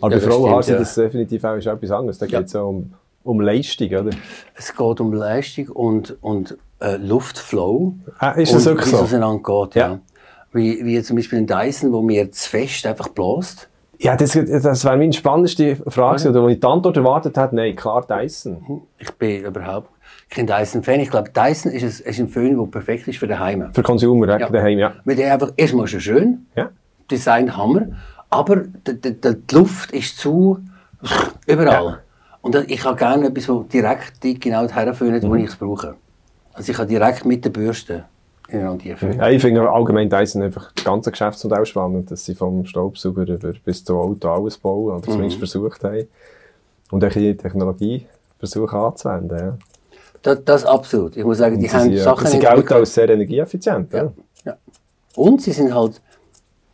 Aber 0.00 0.16
Ja, 0.16 0.26
bei 0.26 0.62
sind 0.62 0.74
ja. 0.74 0.78
das 0.80 0.94
definitiv 0.96 1.44
auch 1.44 1.54
ist 1.54 1.66
etwas 1.66 1.90
anderes. 1.92 2.18
Da 2.18 2.26
geht 2.26 2.46
es 2.46 2.52
ja 2.54 2.62
um, 2.62 2.92
um 3.28 3.40
Leistung, 3.40 3.88
oder? 3.88 4.10
Es 4.54 4.74
geht 4.74 5.00
um 5.00 5.12
Leistung 5.12 5.68
und, 5.68 6.16
und 6.22 6.56
äh, 6.80 6.96
Luftflow. 6.96 7.94
Ah, 8.18 8.30
ist 8.30 8.54
das 8.54 8.64
wirklich 8.64 8.86
wie 8.86 8.96
so? 9.06 9.38
geht, 9.38 9.74
ja. 9.74 9.88
Ja. 9.88 10.00
Wie, 10.52 10.84
wie 10.84 11.02
zum 11.02 11.16
Beispiel 11.16 11.40
ein 11.40 11.46
Dyson, 11.46 11.92
wo 11.92 12.00
mir 12.00 12.32
zu 12.32 12.48
fest 12.48 12.86
einfach 12.86 13.08
bläst. 13.08 13.68
Ja, 13.98 14.16
das, 14.16 14.32
das 14.32 14.84
wäre 14.84 14.96
meine 14.96 15.12
spannendste 15.12 15.76
Frage, 15.76 16.16
gewesen, 16.16 16.30
oder 16.30 16.42
wo 16.42 16.48
ich 16.48 16.60
die 16.60 16.66
Antwort 16.66 16.96
erwartet 16.96 17.36
hätte, 17.36 17.54
nein, 17.54 17.76
klar 17.76 18.06
Dyson. 18.06 18.82
Ich 18.96 19.10
bin 19.12 19.44
überhaupt 19.44 19.90
kein 20.30 20.46
Dyson-Fan. 20.46 21.00
Ich 21.00 21.10
glaube, 21.10 21.30
Dyson 21.30 21.72
ist 21.72 21.82
ein, 21.82 22.10
ist 22.10 22.18
ein 22.20 22.28
Föhn, 22.28 22.56
der 22.56 22.66
perfekt 22.66 23.08
ist 23.08 23.18
für 23.18 23.26
daheim. 23.26 23.68
Für 23.74 23.82
Consumer, 23.82 24.38
ja. 24.38 24.48
Daheim, 24.48 24.78
ja. 24.78 24.94
Weil 25.04 25.16
der 25.16 25.34
einfach 25.34 25.52
erstmal 25.56 25.86
schon 25.86 26.00
schön, 26.00 26.46
ja. 26.56 26.70
Design 27.10 27.56
Hammer, 27.56 27.88
aber 28.30 28.56
die, 28.86 29.00
die, 29.00 29.20
die 29.20 29.34
die 29.34 29.54
Luft 29.54 29.90
ist 29.92 30.16
zu 30.18 30.60
überall. 31.46 31.84
Ja. 31.84 31.98
Und 32.48 32.70
ich 32.70 32.82
habe 32.82 32.96
gerne 32.96 33.26
etwas, 33.26 33.46
wo 33.48 33.62
direkt 33.62 34.22
genau 34.40 34.66
herföhnt, 34.66 35.22
Mhm. 35.22 35.28
wo 35.28 35.34
ich 35.34 35.48
es 35.48 35.56
brauche. 35.56 35.96
Also 36.54 36.72
ich 36.72 36.78
habe 36.78 36.88
direkt 36.88 37.26
mit 37.26 37.44
der 37.44 37.50
Bürste 37.50 38.04
ineinander 38.48 38.96
föhnen. 38.96 39.18
Ja, 39.18 39.28
ich 39.28 39.42
finde 39.42 39.70
allgemein 39.70 40.08
Dyson 40.08 40.40
einfach 40.42 40.72
das 40.72 40.82
ganze 40.82 41.10
Geschäftsmodell 41.10 41.66
spannend, 41.66 42.10
dass 42.10 42.24
sie 42.24 42.34
vom 42.34 42.64
Staubsauger 42.64 43.28
über 43.28 43.52
bis 43.62 43.84
zum 43.84 43.98
Auto 43.98 44.30
alles 44.30 44.56
bauen 44.56 44.94
oder 44.94 45.02
zumindest 45.02 45.36
versucht 45.36 45.84
haben. 45.84 46.06
Und 46.90 47.04
auch 47.04 47.10
die 47.10 47.36
Technologie 47.36 48.06
versuchen 48.38 48.78
anzuwenden. 48.78 49.38
Ja. 49.38 49.58
Das, 50.22 50.38
das 50.46 50.64
absolut. 50.64 51.18
Ich 51.18 51.24
muss 51.24 51.36
sagen, 51.36 51.60
die 51.60 51.70
haben 51.70 51.82
sind, 51.90 51.98
Sachen 51.98 52.28
sie 52.28 52.38
gelten 52.38 52.72
als 52.72 52.94
sehr 52.94 53.10
energieeffizient. 53.10 53.92
Ja. 53.92 54.04
Ja. 54.04 54.12
Ja. 54.46 54.56
Und 55.16 55.42
sie 55.42 55.52
sind 55.52 55.74
halt 55.74 56.00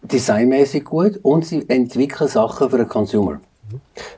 designmäßig 0.03 0.85
gut 0.85 1.19
und 1.23 1.45
sie 1.45 1.69
entwickeln 1.69 2.29
Sachen 2.29 2.71
für 2.71 2.79
den 2.79 2.89
Consumer. 2.89 3.41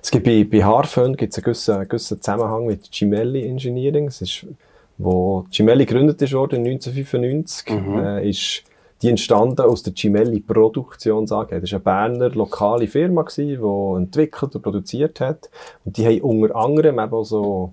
Es 0.02 0.10
gibt 0.10 0.24
bei, 0.24 0.44
bei 0.44 0.64
Haarföhn 0.64 1.16
gibt's 1.16 1.36
einen 1.36 1.44
gewissen, 1.44 1.88
gewissen 1.88 2.20
Zusammenhang 2.20 2.66
mit 2.66 2.90
Gemelli 2.90 3.46
Engineering. 3.46 4.08
Es 4.08 4.22
ist, 4.22 4.46
wo 4.98 5.46
Gemelli 5.50 5.86
gegründet 5.86 6.20
ist 6.22 6.32
worden 6.32 6.66
1995, 6.66 7.70
äh, 7.70 8.28
ist 8.28 8.62
die 9.02 9.10
entstanden 9.10 9.60
aus 9.60 9.82
der 9.82 9.92
Gemelli 9.92 10.40
Produktions 10.40 11.30
AG. 11.30 11.48
Das 11.50 11.72
war 11.72 12.06
eine 12.06 12.18
Berner 12.18 12.30
lokale 12.30 12.86
Firma, 12.86 13.22
gewesen, 13.22 13.60
die 13.60 13.96
entwickelt 14.02 14.54
und 14.54 14.62
produziert 14.62 15.20
hat. 15.20 15.50
Und 15.84 15.96
die 15.96 16.06
haben 16.06 16.20
unter 16.22 16.56
anderem 16.56 16.98
eben 16.98 17.24
so 17.24 17.72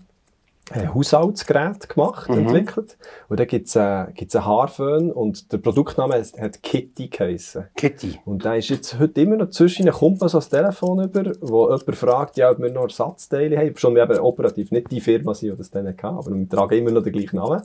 äh, 0.72 0.88
Haushaltsgeräte 0.88 1.88
gemacht, 1.89 2.29
entwickelt. 2.29 2.98
Und 3.27 3.39
da 3.39 3.46
gibt's 3.46 3.75
äh, 3.75 4.05
gibt's 4.13 4.36
einen 4.36 4.46
Haarföhn 4.46 5.12
und 5.12 5.51
der 5.51 5.58
Produktname 5.58 6.15
hat- 6.15 6.39
hat 6.39 6.63
Kitty 6.63 7.08
geheissen. 7.10 7.65
Kitty. 7.75 8.20
Und 8.25 8.46
da 8.46 8.55
ist 8.55 8.70
jetzt 8.70 8.98
heute 8.98 9.22
immer 9.22 9.36
noch 9.36 9.50
zwischen 9.50 9.89
kommt 9.91 10.22
man 10.22 10.29
so 10.29 10.38
das 10.38 10.50
Telefon 10.50 11.03
über, 11.03 11.34
wo 11.41 11.63
jemand 11.65 11.96
fragt, 11.96 12.38
ja, 12.38 12.50
ob 12.51 12.60
wir 12.60 12.72
noch 12.72 12.84
Ersatzteile 12.84 13.58
haben. 13.58 13.75
Schon 13.75 13.96
wir 13.96 14.03
eben 14.03 14.20
operativ 14.20 14.72
nicht 14.72 14.89
die 14.91 15.01
Firma 15.01 15.34
sind, 15.34 15.51
die 15.51 15.58
das 15.58 15.70
dann 15.70 15.88
hatten, 15.88 16.05
aber 16.05 16.34
wir 16.34 16.50
tragen 16.50 16.75
immer 16.77 16.91
noch 16.91 17.03
den 17.03 17.12
gleichen 17.13 17.36
Namen 17.36 17.62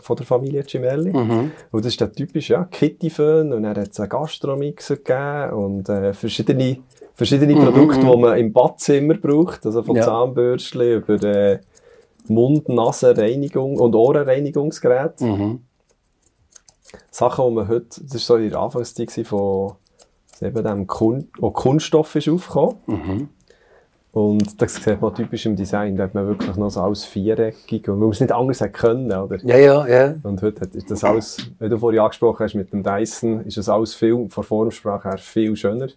von 0.00 0.16
der 0.16 0.26
Familie 0.26 0.64
Cimelli. 0.64 1.10
Und 1.10 1.50
das 1.72 1.86
ist 1.86 2.00
der 2.00 2.12
typische, 2.12 2.52
ja, 2.52 2.64
Kitty-Föhn 2.70 3.52
und 3.52 3.64
dann 3.64 3.76
hat 3.76 3.88
es 3.90 3.98
einen 3.98 4.08
Gastromixer 4.08 4.96
gegeben 4.98 5.50
und 5.54 5.88
äh, 5.88 6.14
verschiedene, 6.14 6.78
verschiedene 7.14 7.56
Produkte, 7.56 7.98
die 7.98 8.16
man 8.16 8.38
im 8.38 8.52
Badzimmer 8.52 9.14
braucht, 9.14 9.66
also 9.66 9.82
von 9.82 9.96
Ja. 9.96 10.04
Zahnbürstchen 10.04 10.98
über 11.02 11.20
äh, 11.24 11.58
Mund-Nasen-Reinigung 12.28 13.78
und 13.78 13.94
Ohrenreinigungsgeräte. 13.94 15.24
Mhm. 15.24 15.60
Sachen, 17.10 17.48
die 17.48 17.54
man 17.54 17.68
heute, 17.68 18.02
das 18.02 18.12
war 18.14 18.18
so 18.20 18.36
in 18.36 18.50
der 18.50 18.60
Anfangszeit 18.60 19.26
von 19.26 19.72
eben 20.40 20.62
dem 20.62 20.86
Kun 20.86 21.28
wo 21.38 21.50
Kunststoff 21.50 22.14
ist 22.14 22.28
aufgekommen. 22.28 22.76
Mhm. 22.86 23.28
Und 24.12 24.60
das 24.60 24.76
sieht 24.76 25.00
man 25.00 25.14
typisch 25.14 25.44
im 25.46 25.54
Design, 25.54 25.96
da 25.96 26.04
hat 26.04 26.14
man 26.14 26.26
wirklich 26.26 26.56
noch 26.56 26.70
so 26.70 26.80
alles 26.80 27.04
viereckig 27.04 27.88
und 27.88 27.96
weil 27.96 28.06
man 28.06 28.10
es 28.10 28.20
nicht 28.20 28.32
anders 28.32 28.60
hätte 28.60 28.72
können, 28.72 29.12
oder? 29.12 29.36
Ja, 29.44 29.56
ja, 29.58 29.86
ja. 29.86 30.14
Und 30.22 30.40
heute 30.42 30.64
ist 30.76 30.90
das 30.90 31.04
alles, 31.04 31.36
wie 31.58 31.68
du 31.68 31.78
vorhin 31.78 32.00
angesprochen 32.00 32.44
hast 32.44 32.54
mit 32.54 32.72
dem 32.72 32.82
Dyson, 32.82 33.42
ist 33.44 33.58
das 33.58 33.68
alles 33.68 33.94
viel, 33.94 34.26
von 34.30 34.42
Formsprache 34.44 35.10
her 35.10 35.18
viel 35.18 35.54
schöner. 35.56 35.88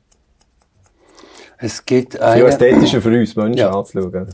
Es 1.57 1.85
gibt 1.85 2.13
Viel 2.13 2.21
einen, 2.21 2.45
ästhetischer 2.47 3.01
für 3.01 3.17
uns 3.17 3.35
Menschen 3.35 3.59
Ja. 3.59 3.71
anzuschauen. 3.71 4.27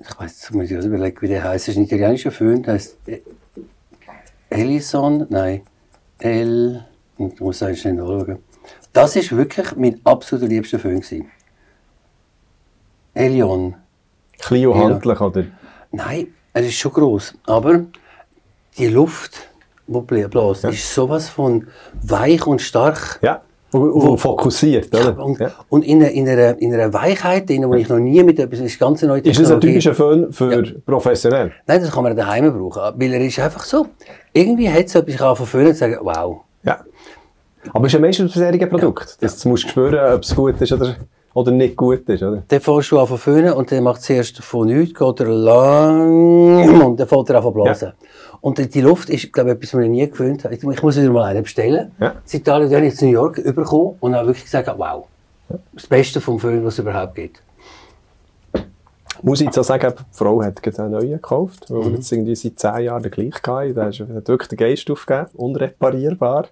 Ich 0.00 0.18
weiß 0.18 0.40
jetzt 0.40 0.54
muss 0.54 0.70
ich 0.70 0.84
überlegen, 0.84 1.20
wie 1.20 1.28
der 1.28 1.44
heißt. 1.44 1.68
Das 1.68 1.74
ist 1.74 1.78
ein 1.78 1.84
italienischer 1.84 2.30
Föhn, 2.32 2.62
der 2.62 2.74
heißt 2.74 2.96
äh, 3.06 3.20
Ellison, 4.48 5.26
nein, 5.28 5.62
L. 6.18 6.84
Ich 7.18 7.38
muss 7.40 7.58
sagen, 7.58 7.76
schnell 7.76 7.94
nachschauen. 7.94 8.38
Das 8.92 9.14
ist 9.14 9.36
wirklich 9.36 9.76
mein 9.76 10.00
absoluter 10.04 10.48
liebster 10.48 10.78
Föhn. 10.78 11.00
gewesen. 11.00 11.30
Elion. 13.14 13.76
Und 14.48 14.78
handlich, 14.94 15.20
oder? 15.20 15.44
Nein, 15.92 16.28
er 16.52 16.62
ist 16.62 16.74
schon 16.74 16.92
groß, 16.92 17.34
aber 17.46 17.84
die 18.78 18.86
Luft, 18.86 19.48
die 19.86 19.92
bl- 19.98 20.28
bläst, 20.28 20.64
ist 20.64 20.94
sowas 20.94 21.28
von 21.28 21.66
weich 22.02 22.46
und 22.46 22.62
stark. 22.62 23.18
Ja. 23.22 23.42
Und, 23.72 24.18
fokussiert, 24.18 24.92
oder? 24.94 25.16
Und, 25.24 25.38
Ja. 25.38 25.52
und 25.68 25.84
in, 25.84 26.02
einer, 26.02 26.10
in, 26.10 26.28
einer, 26.28 26.60
in 26.60 26.74
einer 26.74 26.92
Weichheit, 26.92 27.48
drin, 27.48 27.68
wo 27.68 27.74
ich 27.74 27.88
noch 27.88 27.98
nie 27.98 28.22
mit 28.24 28.38
etwas, 28.40 28.58
ist 28.60 28.78
ganz 28.80 29.02
neue 29.02 29.20
Ist 29.20 29.38
das 29.40 29.50
ein 29.52 29.60
typischer 29.60 29.94
Föhn 29.94 30.32
für 30.32 30.62
professionell? 30.84 31.52
Nein, 31.66 31.80
das 31.80 31.90
kann 31.92 32.02
man 32.02 32.16
daheim 32.16 32.52
brauchen, 32.52 32.94
weil 33.00 33.12
er 33.12 33.20
ist 33.20 33.38
einfach 33.38 33.62
so. 33.62 33.86
Irgendwie 34.32 34.68
hat 34.68 34.86
es 34.86 34.94
etwas, 34.96 35.14
ich 35.14 35.20
kann 35.20 35.36
verfüllen 35.36 35.68
und 35.68 35.76
sagen, 35.76 35.98
wow. 36.02 36.40
Ja. 36.64 36.80
Aber 37.72 37.86
es 37.86 37.92
ist 37.92 37.96
ein 37.96 38.02
menschenversehrige 38.02 38.66
Produkt. 38.66 39.16
Das, 39.20 39.38
du 39.38 39.50
musst 39.50 39.68
spüren, 39.68 40.14
ob 40.14 40.22
es 40.22 40.34
gut 40.34 40.60
ist 40.60 40.72
oder, 40.72 40.96
oder 41.34 41.52
nicht 41.52 41.76
gut 41.76 42.08
ist, 42.08 42.22
oder? 42.22 42.42
Dann 42.48 42.60
fährst 42.60 42.90
du 42.90 42.98
an 42.98 43.06
zu 43.06 43.16
föhnen 43.18 43.52
und 43.52 43.70
dann 43.70 43.84
macht 43.84 44.02
zuerst 44.02 44.42
von 44.42 44.66
nichts, 44.66 44.98
geht 44.98 45.20
er 45.20 45.26
lang 45.28 46.82
und 46.82 46.98
dann 46.98 47.06
fährt 47.06 47.30
er 47.30 47.36
an 47.36 47.42
zu 47.42 47.50
blasen. 47.52 47.92
Und 48.40 48.74
die- 48.74 48.80
Luft 48.80 49.10
ist, 49.10 49.32
glaube 49.32 49.50
ich, 49.50 49.56
etwas, 49.56 49.74
was 49.74 49.82
ich 49.82 49.90
nie 49.90 50.08
gewöhnt 50.10 50.44
habe. 50.44 50.54
Ich 50.54 50.62
muss 50.62 50.96
wieder 50.96 51.10
mal 51.10 51.24
einen 51.24 51.42
bestellen. 51.42 51.92
Ja. 52.00 52.14
In 52.32 52.38
Italien 52.40 52.70
ich 52.84 52.90
jetzt 52.92 53.02
New 53.02 53.08
York 53.08 53.42
bekommen 53.54 53.96
und 54.00 54.14
habe 54.14 54.28
wirklich 54.28 54.44
gesagt, 54.44 54.68
wow. 54.78 55.06
Das 55.74 55.86
Beste 55.86 56.20
vom 56.20 56.38
Föhn, 56.38 56.64
was 56.64 56.74
es 56.74 56.78
überhaupt 56.78 57.14
gibt. 57.16 57.42
Muss 59.22 59.40
ich 59.40 59.46
jetzt 59.46 59.58
auch 59.58 59.64
sagen, 59.64 59.92
die 59.98 60.02
Frau 60.12 60.42
hat 60.42 60.62
gerade 60.62 60.82
einen 60.82 60.92
neuen 60.92 61.10
gekauft, 61.12 61.66
weil 61.68 61.80
Mhm. 61.80 61.84
wir 61.86 61.92
jetzt 61.96 62.10
irgendwie 62.12 62.34
seit 62.34 62.58
10 62.58 62.84
Jahren 62.84 63.02
den 63.02 63.10
gleichen 63.12 63.32
hatten. 63.76 63.88
Ist- 63.90 64.00
hat 64.00 64.28
wirklich 64.28 64.48
den 64.48 64.56
Geist 64.58 64.90
aufgegeben, 64.90 65.26
unreparierbar. 65.34 66.46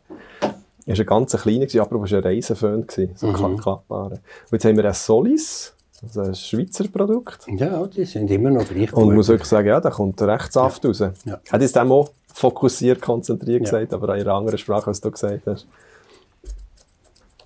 Er 0.84 0.94
war 0.94 1.00
ein 1.00 1.06
ganz 1.06 1.36
kleiner, 1.36 1.64
aber 1.82 2.04
es 2.04 2.12
war 2.12 2.18
ein 2.18 2.24
Reisenföhn, 2.24 2.86
so 3.14 3.26
Mhm. 3.26 3.56
klappbarer. 3.58 4.10
Und 4.12 4.20
jetzt 4.52 4.64
haben 4.66 4.76
wir 4.76 4.84
einen 4.84 4.94
Solis, 4.94 5.74
also 6.02 6.20
ein 6.22 6.34
Schweizer 6.34 6.86
Produkt. 6.88 7.46
Ja, 7.48 7.86
die 7.86 8.04
sind 8.04 8.30
immer 8.30 8.50
noch 8.50 8.68
gleich 8.68 8.92
Und 8.92 9.08
ich 9.10 9.14
muss 9.16 9.28
wirklich 9.28 9.48
sagen, 9.48 9.68
ja, 9.68 9.80
da 9.80 9.90
kommt 9.90 10.20
recht 10.22 10.52
Saft 10.52 10.84
raus. 10.84 11.00
Ja. 11.00 11.40
Hat 11.50 11.60
jetzt 11.60 11.74
dem 11.76 11.90
auch 11.92 12.10
fokussiert, 12.32 13.00
konzentriert 13.02 13.60
Ja. 13.60 13.64
gesagt, 13.64 13.92
aber 13.94 14.14
in 14.14 14.20
einer 14.22 14.34
anderen 14.34 14.58
Sprache, 14.58 14.86
als 14.88 15.00
du 15.00 15.10
gesagt 15.10 15.46
hast. 15.46 15.66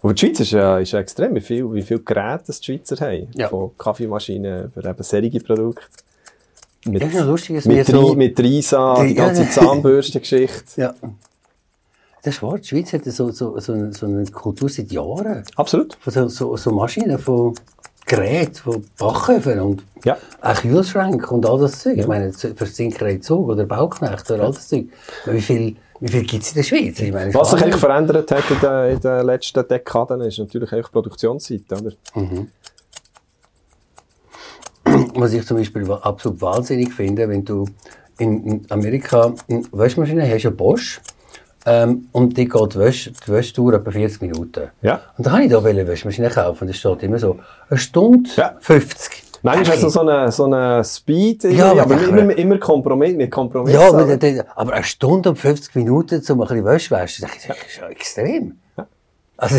Und 0.02 0.20
die 0.20 0.26
Schweiz 0.26 0.40
ist 0.40 0.50
ja, 0.50 0.78
ist 0.78 0.92
ja 0.92 0.98
extrem, 0.98 1.34
wie 1.36 1.40
viele 1.40 1.72
wie 1.72 1.82
viel 1.82 2.00
Geräte 2.00 2.44
das 2.48 2.60
die 2.60 2.66
Schweizer 2.76 2.96
haben. 3.06 3.28
Ja. 3.36 3.48
Von 3.48 3.70
Kaffeemaschinen 3.78 4.64
über 4.74 4.88
eben 4.90 5.02
solche 5.02 5.40
Produkte. 5.40 5.82
Mit, 6.84 7.00
Das 7.02 7.10
ist 7.10 7.20
noch 7.20 7.26
lustig, 7.26 7.56
dass 7.56 7.64
mit, 7.66 7.86
so- 7.86 8.14
mit 8.14 8.38
Risa, 8.40 9.00
die 9.04 9.14
ja, 9.14 9.26
ganze 9.26 9.42
ja. 9.44 9.50
Zahnbürstengeschichte. 9.50 10.64
Ja. 10.80 10.94
Das 12.24 12.36
ist 12.36 12.42
wahr, 12.42 12.58
die 12.58 12.64
Schweiz 12.68 12.92
hat 12.92 13.04
so, 13.04 13.30
so, 13.32 13.58
so, 13.58 13.72
eine, 13.72 13.92
so 13.92 14.06
eine 14.06 14.24
Kultur 14.26 14.68
seit 14.68 14.92
Jahren. 14.92 15.42
Absolut. 15.56 15.94
Von 16.00 16.12
so, 16.12 16.28
so, 16.28 16.56
so 16.56 16.70
Maschinen, 16.70 17.18
von 17.18 17.54
Geräten, 18.06 18.54
von 18.54 18.84
Backöfen 18.98 19.60
und 19.60 19.84
Ja. 20.04 20.16
auch 20.40 20.60
Kühlschränke 20.60 21.32
und 21.32 21.46
all 21.46 21.60
das 21.60 21.80
Zeug. 21.80 21.98
Ich 21.98 22.06
meine, 22.06 22.32
für 22.32 22.54
Zinkerei 22.66 23.16
Zug 23.18 23.48
oder 23.48 23.64
Bauknecht 23.64 24.30
oder 24.30 24.44
all 24.44 24.52
das 24.52 24.68
Zeug. 24.68 24.86
Wie 25.26 25.40
viel, 25.40 25.76
wie 26.00 26.08
viel 26.08 26.22
gibt 26.24 26.42
es 26.42 26.50
in 26.50 26.56
der 26.56 26.62
Schweiz? 26.64 26.98
Ich 27.00 27.12
meine, 27.12 27.32
Was 27.32 27.50
sich 27.50 27.62
eigentlich 27.62 27.76
verändert 27.76 28.30
hat 28.30 28.50
in 28.50 28.60
den, 28.60 28.94
in 28.94 29.00
den 29.00 29.26
letzten 29.26 29.66
Dekaden, 29.66 30.20
ist 30.22 30.38
natürlich 30.38 30.72
auch 30.72 30.86
die 30.86 30.92
Produktionszeit. 30.92 31.62
Oder? 31.70 31.92
was 35.14 35.32
ich 35.32 35.46
zum 35.46 35.56
Beispiel 35.56 35.90
absolut 35.92 36.40
wahnsinnig 36.40 36.92
finde, 36.92 37.28
wenn 37.28 37.44
du 37.44 37.66
in, 38.18 38.64
Amerika 38.68 39.34
eine 39.48 39.62
Waschmaschine 39.70 40.28
hast, 40.28 40.42
ja 40.42 40.50
Bosch, 40.50 41.00
ähm, 41.64 42.08
und 42.12 42.36
die 42.36 42.48
geht 42.48 42.74
die 42.74 42.78
Wäsche, 42.78 43.12
die 43.12 43.32
Wäsche 43.32 43.54
dauert 43.54 43.74
etwa 43.76 43.90
40 43.90 44.22
Minuten. 44.22 44.70
Ja. 44.82 45.00
Und 45.16 45.26
dann 45.26 45.32
habe 45.34 45.44
ich 45.44 45.50
da 45.50 45.62
eine 45.62 45.86
Waschmaschine 45.86 46.28
kaufen, 46.30 46.62
und 46.62 46.68
das 46.68 46.76
steht 46.76 47.02
immer 47.02 47.18
so, 47.18 47.38
eine 47.68 47.78
Stunde 47.78 48.30
Ja. 48.36 48.56
50. 48.60 49.22
Manchmal 49.44 49.76
du 49.76 49.86
ich, 49.86 49.92
so 49.92 50.00
einen 50.00 50.30
so 50.30 50.44
eine 50.44 50.84
Speed, 50.84 51.44
Ja, 51.44 51.72
aber 51.72 52.00
immer, 52.00 52.36
immer 52.36 52.58
Kompromiss, 52.58 53.16
mit 53.16 53.30
Kompromiss. 53.30 53.74
Ja, 53.74 53.88
aber, 53.88 54.18
aber 54.54 54.72
eine 54.72 54.84
Stunde 54.84 55.30
und 55.30 55.36
50 55.36 55.74
Minuten, 55.74 56.22
um 56.30 56.40
ein 56.40 56.46
bisschen 56.46 56.64
Wäsche 56.64 56.90
waschen, 56.92 57.26
das 57.26 57.36
ist 57.36 57.76
ja 57.80 57.88
extrem. 57.88 58.58
Also, 59.36 59.56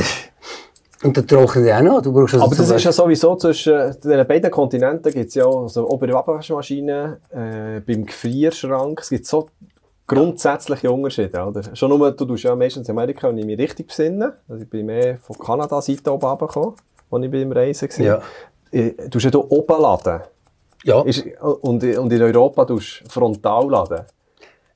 und 1.03 1.17
dann 1.17 1.27
trocknet 1.27 1.65
die 1.65 1.74
auch 1.74 1.81
noch. 1.81 2.01
Du 2.01 2.13
brauchst 2.13 2.36
also 2.36 2.45
Aber 2.45 2.55
das 2.55 2.69
ist 2.69 2.83
ja 2.86 2.91
sowieso 2.93 3.36
zwischen 3.36 3.93
den 4.05 4.25
beiden 4.25 4.50
Kontinenten 4.50 5.12
gibt 5.12 5.27
es 5.27 5.36
ja 5.36 5.45
auch 5.45 5.67
so 5.67 5.89
Ober- 5.89 6.05
und 6.05 6.15
Abwaschmaschinen, 6.15 7.17
äh, 7.31 7.81
beim 7.86 8.05
Gefrierschrank, 8.05 9.01
es 9.01 9.10
gibt 9.10 9.25
so 9.25 9.50
grundsätzliche 10.07 10.91
Unterschiede, 10.91 11.43
oder? 11.43 11.63
Schon 11.75 11.89
nur, 11.89 12.12
du 12.12 12.25
tust 12.25 12.43
ja 12.43 12.55
meistens 12.55 12.88
in 12.89 12.98
Amerika, 12.98 13.29
wenn 13.29 13.38
ich 13.38 13.45
mich 13.45 13.57
richtig 13.57 13.88
besinne, 13.88 14.33
also 14.50 14.62
ich 14.63 14.69
bin 14.69 14.86
mehr 14.86 15.17
von 15.17 15.38
Kanada-Seite 15.38 16.12
oben 16.13 16.25
runtergekommen, 16.25 16.74
als 17.12 17.24
ich 17.24 17.31
beim 17.31 17.51
Reisen 17.51 17.89
war. 17.89 18.05
Ja. 18.05 18.22
Äh, 18.72 18.91
Du 19.03 19.10
tust 19.10 19.25
ja 19.25 19.31
hier 19.31 19.51
oben 19.51 19.81
laden. 19.81 20.22
Ja, 20.83 21.01
Ist, 21.03 21.25
und, 21.41 21.83
und 21.83 22.12
in 22.13 22.22
Europa 22.22 22.65
tust 22.65 23.03
du 23.05 23.10
frontal 23.10 23.69
laden. 23.69 24.05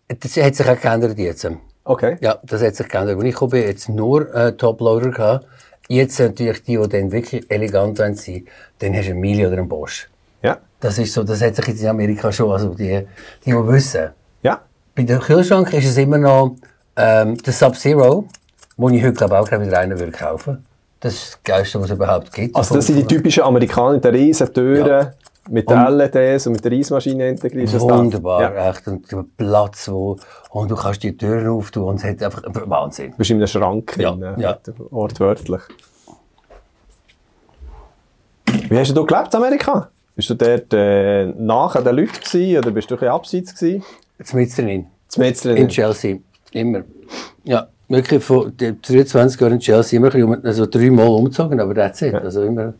das 0.07 0.37
hat 0.37 0.55
sich 0.55 0.69
auch 0.69 0.79
geändert 0.79 1.17
jetzt. 1.17 1.47
Okay. 1.83 2.17
Ja, 2.21 2.37
das 2.43 2.61
hat 2.61 2.75
sich 2.75 2.87
geändert. 2.87 3.17
Als 3.17 3.25
ich 3.25 3.39
bin, 3.39 3.61
jetzt 3.61 3.89
nur 3.89 4.33
äh, 4.33 4.53
Toploader 4.53 5.09
gehabt. 5.11 5.47
Jetzt 5.89 6.19
natürlich 6.19 6.63
die, 6.63 6.77
die 6.77 6.87
dann 6.89 7.11
wirklich 7.11 7.49
elegant 7.49 7.97
sein 7.97 8.17
wollen, 8.17 8.45
dann 8.79 8.93
hast 8.93 9.05
du 9.07 9.11
einen 9.11 9.19
Mili 9.21 9.45
oder 9.45 9.57
einen 9.57 9.69
Bosch. 9.69 10.09
Ja. 10.41 10.57
Das 10.79 10.97
ist 10.99 11.13
so, 11.13 11.23
das 11.23 11.41
hat 11.41 11.55
sich 11.55 11.67
jetzt 11.67 11.81
in 11.81 11.87
Amerika 11.87 12.31
schon, 12.31 12.51
also 12.51 12.69
die, 12.73 13.05
die, 13.45 13.51
die 13.51 13.67
wissen. 13.67 14.09
Bei 14.97 15.03
dem 15.03 15.19
Kühlschrank 15.19 15.71
ist 15.73 15.85
es 15.85 15.97
immer 15.97 16.17
noch 16.17 16.55
ähm, 16.95 17.37
der 17.37 17.53
Sub-Zero, 17.53 18.25
wo 18.77 18.89
ich 18.89 19.03
heute 19.03 19.13
glaube 19.13 19.37
auch 19.39 19.45
wieder 19.51 19.77
einen 19.77 19.99
würde 19.99 20.11
kaufen. 20.11 20.65
Das 20.99 21.13
ist 21.13 21.33
das 21.33 21.43
Geilste, 21.43 21.79
was 21.79 21.85
es 21.85 21.91
überhaupt 21.95 22.33
gibt. 22.33 22.55
Also 22.55 22.73
das 22.73 22.87
sind 22.87 22.95
die 22.97 23.05
typischen 23.05 23.43
Amerikaner 23.43 23.99
den 23.99 24.15
riesen 24.15 24.51
Türen, 24.51 24.87
Ja. 24.87 25.13
mit 25.49 25.69
den 25.69 25.85
LEDs 25.87 26.47
und 26.47 26.53
mit 26.53 26.65
der 26.65 26.71
Reismaschine 26.71 27.29
integriert. 27.29 27.79
Wunderbar, 27.79 28.41
Ja. 28.55 28.69
echt. 28.71 28.87
Und 28.87 29.11
der 29.11 29.23
Platz, 29.37 29.87
wo, 29.87 30.17
und 30.49 30.71
du 30.71 30.75
kannst 30.75 31.03
die 31.03 31.15
Türen 31.15 31.47
auftun 31.47 31.83
und 31.83 31.95
es 31.97 32.03
hat 32.03 32.23
einfach 32.23 32.41
Wahnsinn. 32.65 33.11
Du 33.11 33.17
bist 33.17 33.29
in 33.29 33.37
einem 33.37 33.45
Schrank 33.45 33.95
Ja, 33.99 34.11
drin, 34.13 34.39
ja. 34.39 34.57
wortwörtlich. 34.89 35.61
Wie 38.67 38.79
hast 38.79 38.97
du 38.97 39.05
gelebt 39.05 39.31
in 39.35 39.37
Amerika? 39.43 39.89
Bist 40.15 40.31
du 40.31 40.33
dort 40.33 40.73
äh, 40.73 41.27
nach 41.27 41.75
an 41.75 41.83
den 41.83 41.95
Leuten 41.97 42.13
gewesen, 42.19 42.57
oder 42.57 42.71
bist 42.71 42.89
du 42.89 42.95
ein 42.95 42.99
bisschen 42.99 43.13
abseits 43.13 43.53
gewesen? 43.53 43.83
Zumindest 44.23 44.57
drin. 45.45 45.57
In 45.57 45.67
Chelsea. 45.69 46.17
Immer. 46.51 46.83
Ja, 47.43 47.67
wirklich 47.87 48.23
von 48.23 48.55
den 48.55 48.81
23 48.81 49.39
Jahren 49.39 49.53
in 49.53 49.59
Chelsea 49.59 49.97
immer 49.97 50.07
ein 50.07 50.11
bisschen 50.11 50.23
um, 50.27 50.45
also 50.45 50.65
dreimal 50.65 51.07
umgezogen, 51.07 51.59
aber 51.59 51.73
that's 51.73 52.01
it. 52.01 52.13
Also 52.15 52.43
immer, 52.43 52.73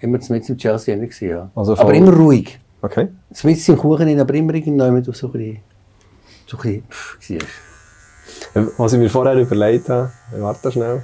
immer 0.00 0.18
mit 0.28 0.48
in 0.48 0.58
Chelsea 0.58 0.94
gewesen, 0.94 1.28
ja. 1.28 1.50
Also 1.54 1.76
aber 1.76 1.94
immer 1.94 2.12
ruhig. 2.12 2.58
Okay. 2.82 3.08
Mit 3.42 3.68
im 3.68 3.76
Kuchen 3.76 4.20
aber 4.20 4.34
immer 4.34 4.54
irgendjemand 4.54 5.04
so 5.14 5.26
ein 5.28 5.32
bisschen, 5.32 5.58
so 6.46 6.56
ein 6.56 6.62
bisschen, 6.62 6.82
pff, 6.90 7.18
warst. 8.54 8.78
Was 8.78 8.92
ich 8.92 8.98
mir 8.98 9.08
vorher 9.08 9.36
überlegt 9.36 9.88
habe, 9.88 10.10
warte 10.38 10.72
schnell. 10.72 11.02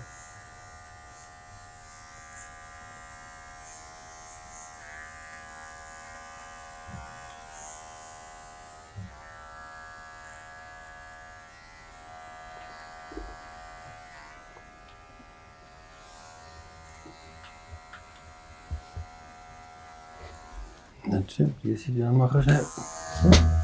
Das 21.79 22.45
stimmt, 22.45 23.58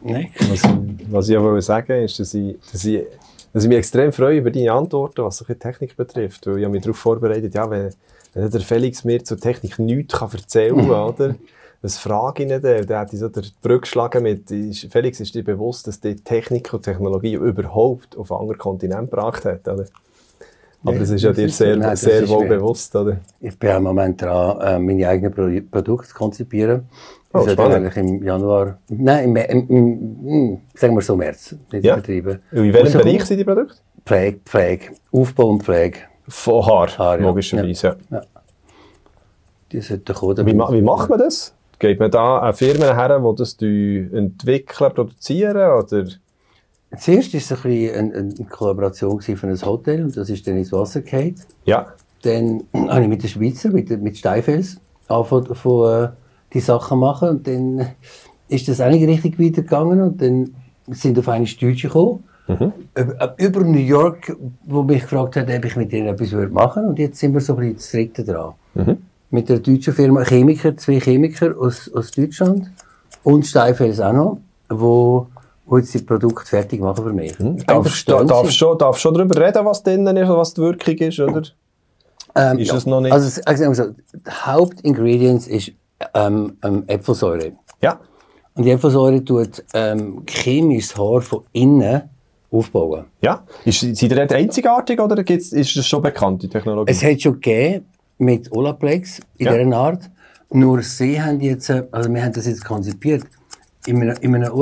Next. 0.00 0.50
Was, 0.50 0.62
was 1.10 1.28
ich 1.28 1.36
aber 1.36 1.60
sagen 1.60 2.02
ist, 2.02 2.18
dass 2.20 2.34
ich, 2.34 2.56
dass, 2.70 2.84
ich, 2.84 3.04
dass 3.52 3.64
ich 3.64 3.68
mich 3.68 3.78
extrem 3.78 4.12
freue 4.12 4.38
über 4.38 4.50
deine 4.50 4.72
Antworten, 4.72 5.24
was 5.24 5.38
so 5.38 5.44
die 5.44 5.54
Technik 5.54 5.96
betrifft. 5.96 6.46
Weil 6.46 6.58
ich 6.58 6.64
habe 6.64 6.72
mich 6.72 6.82
darauf 6.82 6.98
vorbereitet, 6.98 7.54
ja, 7.54 7.68
wenn, 7.68 7.90
wenn 8.34 8.50
der 8.50 8.60
Felix 8.60 9.04
mir 9.04 9.24
zur 9.24 9.38
Technik 9.38 9.78
nichts 9.78 10.14
kann 10.14 10.30
erzählen 10.32 10.76
kann, 10.76 10.90
oder? 10.90 11.34
was 11.84 11.98
frage 11.98 12.44
ich 12.44 12.50
ihn 12.50 12.62
denn? 12.62 12.86
Der 12.86 12.98
hat 13.00 13.10
so 13.10 13.28
den 13.28 13.44
Brücke 13.60 13.80
geschlagen 13.80 14.22
mit, 14.22 14.50
ist, 14.50 14.90
Felix, 14.90 15.20
ist 15.20 15.34
dir 15.34 15.44
bewusst, 15.44 15.86
dass 15.86 16.00
die 16.00 16.14
Technik 16.14 16.72
und 16.72 16.82
Technologie 16.82 17.34
überhaupt 17.34 18.16
auf 18.16 18.32
andere 18.32 18.56
Kontinente 18.56 19.10
gebracht 19.10 19.44
hat, 19.44 19.68
oder? 19.68 19.84
Aber 20.86 20.98
das 20.98 21.10
ist 21.10 21.22
ja 21.22 21.32
dir 21.32 21.48
sehr, 21.48 21.76
nein, 21.76 21.90
das 21.90 22.02
sehr 22.02 22.20
ist 22.22 22.28
wohl 22.28 22.46
bewusst, 22.46 22.94
oder? 22.94 23.16
Ich 23.40 23.58
bin 23.58 23.70
im 23.70 23.82
Moment 23.84 24.20
dran, 24.20 24.60
äh, 24.60 24.78
meine 24.78 25.08
eigenen 25.08 25.32
Pro 25.32 25.48
Produkte 25.70 26.08
zu 26.08 26.14
konzipieren. 26.14 26.88
Oh, 27.32 27.42
Das 27.42 27.52
spannend. 27.52 27.74
eigentlich 27.76 27.96
im 27.96 28.22
Januar, 28.22 28.78
nein, 28.88 29.24
im, 29.24 29.36
im, 29.36 29.68
im, 29.68 30.26
im 30.28 30.60
sagen 30.74 30.94
wir 30.94 31.00
so 31.02 31.16
März, 31.16 31.56
nicht 31.72 31.84
Ja. 31.84 31.94
übertrieben. 31.94 32.38
In 32.52 32.58
welchem 32.64 32.76
Rauskommen. 32.82 33.04
Bereich 33.06 33.24
sind 33.24 33.38
die 33.38 33.44
Produkte? 33.44 33.76
Pflege, 34.06 34.40
Pflege, 34.44 34.84
Aufbau 35.10 35.46
und 35.48 35.62
Pflege. 35.62 35.98
Von 36.28 36.64
Haar, 36.66 36.88
Haar, 36.98 37.18
ja. 37.18 37.26
logischerweise. 37.26 37.96
Ja. 38.10 38.22
Die 39.72 39.80
sollten 39.80 40.14
kommen. 40.14 40.46
Wie, 40.46 40.54
ma- 40.54 40.70
wie 40.72 40.82
macht 40.82 41.08
man 41.10 41.18
das? 41.18 41.54
Geht 41.78 41.98
man 41.98 42.10
da 42.10 42.38
an 42.38 42.54
Firmen 42.54 42.94
her, 42.94 43.18
die 43.20 43.34
das 43.36 43.56
entwickeln, 43.60 44.92
produzieren, 44.94 45.56
oder? 45.56 46.04
Zuerst 46.98 47.32
war 47.32 47.38
es 47.38 47.52
ein 47.52 47.62
bisschen 47.62 47.94
eine, 47.94 48.14
eine 48.14 48.48
Kollaboration 48.48 49.18
gewesen 49.18 49.36
für 49.36 49.46
ein 49.46 49.62
Hotel 49.62 50.04
und 50.04 50.16
das 50.16 50.30
ist 50.30 50.46
dann 50.46 50.56
ins 50.56 50.72
Wasser 50.72 51.02
gefallen. 51.02 51.36
Ja. 51.64 51.88
Dann 52.22 52.64
habe 52.74 53.02
ich 53.02 53.08
mit 53.08 53.22
den 53.22 53.28
Schweizer, 53.28 53.70
mit, 53.70 53.90
mit 54.02 54.16
Steinfels, 54.16 54.80
angefangen, 55.08 55.54
von, 55.54 56.04
äh, 56.04 56.08
die 56.54 56.60
Sachen 56.60 56.98
machen. 56.98 57.28
Und 57.28 57.46
dann 57.46 57.88
ist 58.48 58.68
das 58.68 58.80
auch 58.80 58.90
nicht 58.90 59.06
richtig 59.06 59.38
weitergegangen. 59.38 60.00
Und 60.00 60.22
dann 60.22 60.54
sind 60.88 61.18
auf 61.18 61.28
eine 61.28 61.44
Deutsche 61.44 61.88
gekommen. 61.88 62.24
Über, 62.46 63.34
über 63.38 63.60
New 63.60 63.78
York, 63.78 64.36
wo 64.66 64.82
mich 64.82 65.02
gefragt 65.02 65.36
hat, 65.36 65.48
ob 65.48 65.64
ich 65.64 65.76
mit 65.76 65.92
denen 65.92 66.08
etwas 66.08 66.32
würde 66.32 66.52
machen 66.52 66.86
Und 66.86 66.98
jetzt 66.98 67.18
sind 67.18 67.32
wir 67.32 67.40
so 67.40 67.56
ein 67.56 67.74
bisschen 67.74 67.76
das 67.76 67.90
dritte 67.90 68.24
dran. 68.24 68.52
Mit 69.30 69.48
der 69.48 69.58
deutschen 69.60 69.94
Firma 69.94 70.22
Chemiker, 70.22 70.76
zwei 70.76 71.00
Chemiker 71.00 71.56
aus, 71.58 71.90
aus 71.92 72.10
Deutschland 72.10 72.70
und 73.22 73.46
Steinfels 73.46 73.98
auch 74.00 74.12
noch, 74.12 74.38
wo, 74.68 75.26
wo 75.66 75.78
jetzt 75.78 75.94
die 75.94 75.98
Produkte 75.98 76.46
fertig 76.46 76.80
machen 76.80 77.04
für 77.04 77.12
mich. 77.12 77.34
Darfst 77.66 78.08
du 78.08 78.24
darfst 78.24 78.56
schon, 78.56 78.76
darfst 78.78 79.00
schon 79.02 79.14
darüber 79.14 79.40
reden, 79.44 79.64
was 79.64 79.82
drinnen 79.82 80.16
ist, 80.16 80.28
was 80.28 80.54
die 80.54 80.60
Wirkung 80.62 80.94
ist, 80.96 81.18
oder? 81.20 81.42
Ähm, 82.36 82.58
Ist 82.58 82.72
es 82.72 82.84
noch 82.86 83.00
nicht- 83.00 83.12
Also, 83.12 83.40
also 83.44 83.62
sagen 83.62 83.76
wir 83.76 83.84
so, 83.84 84.18
das 84.24 84.46
Hauptingredient 84.46 85.46
ist 85.46 85.72
ähm, 86.14 86.56
ähm, 86.64 86.84
Äpfelsäure. 86.88 87.52
Ja. 87.80 88.00
Und 88.54 88.64
die 88.64 88.70
Äpfelsäure 88.70 89.24
tut 89.24 89.64
ähm, 89.72 90.22
chemisch 90.26 90.88
das 90.88 90.98
Haar 90.98 91.20
von 91.22 91.44
innen 91.52 92.02
aufbauen. 92.50 93.04
Ja. 93.22 93.44
Ist, 93.64 93.80
sind 93.80 94.00
die 94.02 94.14
einzigartig, 94.20 95.00
oder 95.00 95.22
gibt's, 95.24 95.52
ist 95.52 95.76
das 95.76 95.86
schon 95.86 96.02
bekannt, 96.02 96.42
die 96.42 96.48
Technologie? 96.48 96.90
Es 96.90 97.02
hat 97.02 97.20
schon 97.22 97.34
gegeben 97.34 97.86
mit 98.18 98.50
Olaplex 98.52 99.20
in 99.38 99.46
Ja. 99.46 99.56
dieser 99.56 99.76
Art. 99.76 100.10
Nur 100.50 100.82
sie 100.82 101.20
haben 101.20 101.40
jetzt, 101.40 101.68
äh, 101.70 101.84
also 101.90 102.12
wir 102.12 102.22
haben 102.22 102.32
das 102.32 102.46
jetzt 102.46 102.64
konzipiert. 102.64 103.24
In 103.86 104.02
einem, 104.02 104.16
in 104.20 104.34
einem 104.34 104.52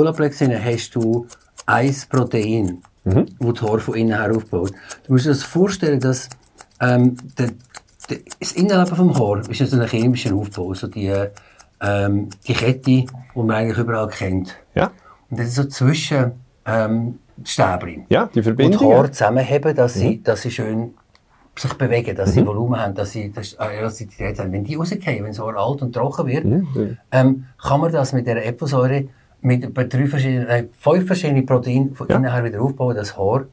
hast 0.63 0.95
du 0.95 1.27
ein 1.65 1.95
Protein, 2.09 2.81
Mhm. 3.05 3.25
wo 3.39 3.51
das 3.51 3.61
Haar 3.69 3.79
von 3.79 3.95
innen 3.95 4.17
her 4.17 4.33
aufbaut. 4.33 4.71
Du 5.05 5.11
musst 5.13 5.25
dir 5.25 5.29
das 5.31 5.43
vorstellen, 5.43 5.99
dass 5.99 6.29
ähm, 6.79 7.17
der, 7.37 7.49
der, 8.09 8.19
das 8.39 8.53
Innenleben 8.53 8.95
vom 8.95 9.13
Haar 9.19 9.41
ist 9.49 9.59
ja 9.59 9.65
so 9.65 9.77
ein 9.77 9.87
chemischer 9.87 10.33
Aufbau, 10.33 10.73
so 10.73 10.87
die, 10.87 11.07
äh, 11.07 11.29
ähm, 11.81 12.29
die 12.47 12.53
Kette, 12.53 12.81
die 12.81 13.07
man 13.35 13.51
eigentlich 13.51 13.77
überall 13.77 14.07
kennt. 14.07 14.55
ja. 14.73 14.89
Und 15.29 15.39
das 15.39 15.47
ist 15.47 15.55
so 15.55 15.63
zwischen 15.65 16.31
ähm, 16.65 17.19
Stäbchen 17.43 18.05
Ja, 18.07 18.29
die 18.33 18.39
und 18.39 18.43
Verbindung. 18.43 18.79
die 18.79 18.85
Haare 18.95 19.11
zusammenheben, 19.11 19.75
dass 19.75 19.95
sie, 19.95 20.23
dass 20.23 20.43
sie 20.43 20.51
schön 20.51 20.93
sich 21.55 21.73
bewegen, 21.75 22.15
dass 22.15 22.33
sie 22.33 22.45
Volumen 22.45 22.79
haben, 22.79 22.95
dass 22.95 23.11
sie 23.11 23.31
das, 23.31 23.53
Elastizität 23.53 24.39
haben. 24.39 24.51
Wenn 24.51 24.63
die 24.63 24.75
rausgehen, 24.75 25.23
wenn 25.23 25.31
das 25.31 25.39
Haar 25.39 25.55
alt 25.55 25.81
und 25.81 25.93
trocken 25.93 26.27
wird, 26.27 26.45
ähm, 27.11 27.45
kann 27.61 27.79
man 27.81 27.91
das 27.91 28.13
mit 28.13 28.25
der 28.27 28.45
Äpfelsäure 28.45 29.05
mit 29.41 29.75
drei 29.75 30.07
verschiedenen, 30.07 30.47
äh, 30.47 30.65
fünf 30.79 31.05
verschiedenen 31.05 31.45
Proteinen 31.45 31.95
von 31.95 32.07
Ja. 32.07 32.15
innen 32.15 32.31
her 32.31 32.43
wieder 32.43 32.61
aufbauen, 32.61 32.95
dass 32.95 33.09
das 33.09 33.17
Haar 33.17 33.43